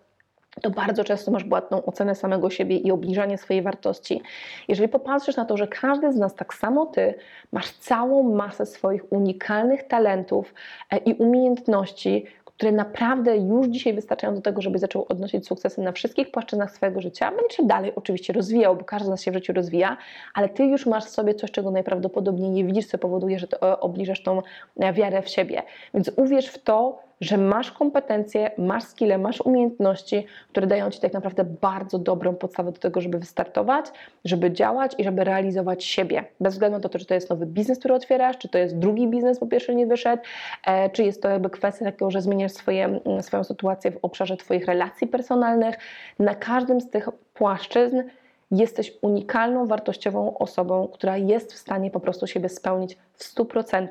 to 0.62 0.70
bardzo 0.70 1.04
często 1.04 1.32
masz 1.32 1.44
błędną 1.44 1.86
ocenę 1.86 2.16
samego 2.16 2.50
siebie 2.50 2.78
i 2.78 2.92
obniżanie 2.92 3.38
swojej 3.38 3.62
wartości. 3.62 4.22
Jeżeli 4.68 4.90
popatrzysz 4.90 5.36
na 5.36 5.46
to, 5.46 5.58
że 5.58 5.68
każdy 5.68 6.14
z 6.14 6.16
nas, 6.16 6.36
tak 6.36 6.54
samo 6.54 6.86
ty, 6.86 7.14
masz 7.52 7.72
całą 7.72 8.24
masę 8.36 8.66
swoich 8.66 9.14
unikalnych 9.14 9.88
talentów 9.88 10.54
e, 10.92 10.98
i 10.98 11.14
umiejętności, 11.14 12.26
które 12.58 12.72
naprawdę 12.72 13.38
już 13.38 13.68
dzisiaj 13.68 13.94
wystarczają 13.94 14.36
do 14.36 14.42
tego, 14.42 14.62
żeby 14.62 14.80
zaczął 14.80 15.06
odnosić 15.10 15.48
sukcesy 15.48 15.82
na 15.82 15.92
wszystkich 15.92 16.32
płaszczyznach 16.32 16.72
swojego 16.72 17.02
życia, 17.02 17.32
będzie 17.32 17.56
się 17.56 17.66
dalej 17.66 17.92
oczywiście 17.96 18.34
rozwijał, 18.34 18.76
bo 18.76 18.84
każdy 18.84 19.06
z 19.06 19.10
nas 19.10 19.22
się 19.22 19.32
w 19.32 19.34
życiu 19.34 19.54
rozwija, 19.54 19.98
ale 20.34 20.50
ty 20.50 20.66
już 20.66 20.86
masz 20.86 21.06
w 21.06 21.10
sobie 21.10 21.36
coś, 21.36 21.52
czego 21.52 21.72
najprawdopodobniej 21.72 22.50
nie 22.50 22.66
widzisz, 22.66 22.86
co 22.86 22.98
powoduje, 22.98 23.40
że 23.40 23.48
e, 23.64 23.80
obniżasz 23.80 24.24
tą 24.24 24.42
e, 24.78 24.94
wiarę 24.94 25.22
w 25.22 25.30
siebie. 25.30 25.64
Więc 25.94 26.12
uwierz 26.16 26.48
w 26.48 26.64
to, 26.64 27.05
że 27.22 27.38
masz 27.38 27.72
kompetencje, 27.72 28.52
masz 28.58 28.84
skille, 28.84 29.18
masz 29.18 29.42
umiejętności, 29.42 30.26
które 30.50 30.68
dają 30.68 30.90
Ci 30.90 31.00
tak 31.00 31.14
naprawdę 31.14 31.44
bardzo 31.44 32.00
dobrą 32.00 32.36
podstawę 32.36 32.72
do 32.72 32.80
tego, 32.80 33.02
żeby 33.02 33.20
wystartować, 33.20 33.86
żeby 34.26 34.52
działać 34.52 34.92
i 34.98 35.04
żeby 35.04 35.24
realizować 35.24 35.86
siebie. 35.86 36.24
Bez 36.40 36.54
względu 36.54 36.78
na 36.78 36.90
to, 36.90 37.00
czy 37.00 37.06
to 37.06 37.14
jest 37.14 37.30
nowy 37.30 37.46
biznes, 37.46 37.80
który 37.80 37.94
otwierasz, 37.94 38.38
czy 38.38 38.50
to 38.50 38.58
jest 38.58 38.78
drugi 38.78 39.08
biznes, 39.08 39.40
bo 39.40 39.48
pierwszy 39.48 39.76
nie 39.76 39.88
wyszedł, 39.88 40.24
e, 40.68 40.90
czy 40.90 41.04
jest 41.04 41.22
to 41.22 41.30
jakby 41.30 41.50
kwestia 41.50 41.86
takiego, 41.86 42.12
że 42.12 42.22
zmieniasz 42.22 42.52
swoje, 42.52 43.00
swoją 43.22 43.44
sytuację 43.44 43.92
w 43.92 43.98
obszarze 44.02 44.38
Twoich 44.38 44.66
relacji 44.66 45.08
personalnych. 45.08 45.76
Na 46.20 46.36
każdym 46.36 46.82
z 46.82 46.90
tych 46.90 47.10
płaszczyzn 47.34 48.04
jesteś 48.58 48.98
unikalną, 49.02 49.68
wartościową 49.68 50.38
osobą, 50.38 50.88
która 50.94 51.18
jest 51.18 51.54
w 51.54 51.58
stanie 51.58 51.92
po 51.92 52.00
prostu 52.00 52.28
siebie 52.28 52.50
spełnić 52.50 52.98
w 53.14 53.36
100%. 53.36 53.88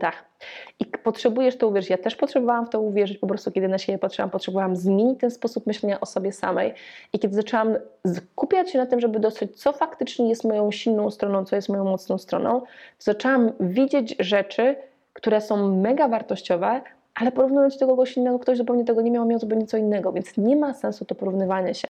I 0.80 0.86
potrzebujesz 0.86 1.58
to 1.58 1.68
uwierzyć. 1.68 1.90
Ja 1.90 1.98
też 1.98 2.16
potrzebowałam 2.16 2.66
w 2.66 2.70
to 2.70 2.80
uwierzyć, 2.80 3.18
po 3.18 3.26
prostu 3.26 3.50
kiedy 3.52 3.68
na 3.68 3.78
siebie 3.78 3.98
patrzyłam, 3.98 4.30
potrzebowałam 4.30 4.76
zmienić 4.76 5.20
ten 5.20 5.30
sposób 5.30 5.66
myślenia 5.66 6.00
o 6.00 6.06
sobie 6.06 6.32
samej. 6.32 6.74
I 7.12 7.18
kiedy 7.18 7.34
zaczęłam 7.34 7.76
skupiać 8.14 8.70
się 8.70 8.78
na 8.78 8.86
tym, 8.86 9.00
żeby 9.00 9.20
dostrzec, 9.20 9.56
co 9.56 9.72
faktycznie 9.72 10.28
jest 10.28 10.44
moją 10.44 10.70
silną 10.70 11.10
stroną, 11.10 11.44
co 11.44 11.56
jest 11.56 11.68
moją 11.68 11.84
mocną 11.84 12.18
stroną, 12.18 12.62
zaczęłam 12.98 13.52
widzieć 13.60 14.16
rzeczy, 14.18 14.76
które 15.12 15.40
są 15.40 15.76
mega 15.76 16.08
wartościowe, 16.08 16.80
ale 17.14 17.32
porównując 17.32 17.78
do 17.78 17.86
kogoś 17.86 18.16
innego, 18.16 18.38
ktoś 18.38 18.58
zupełnie 18.58 18.84
tego 18.84 19.00
nie 19.02 19.10
miał, 19.10 19.26
miał 19.26 19.38
zupełnie 19.38 19.66
co 19.66 19.76
innego, 19.76 20.12
więc 20.12 20.36
nie 20.36 20.56
ma 20.56 20.74
sensu 20.74 21.04
to 21.04 21.14
porównywanie 21.14 21.74
się. 21.74 21.82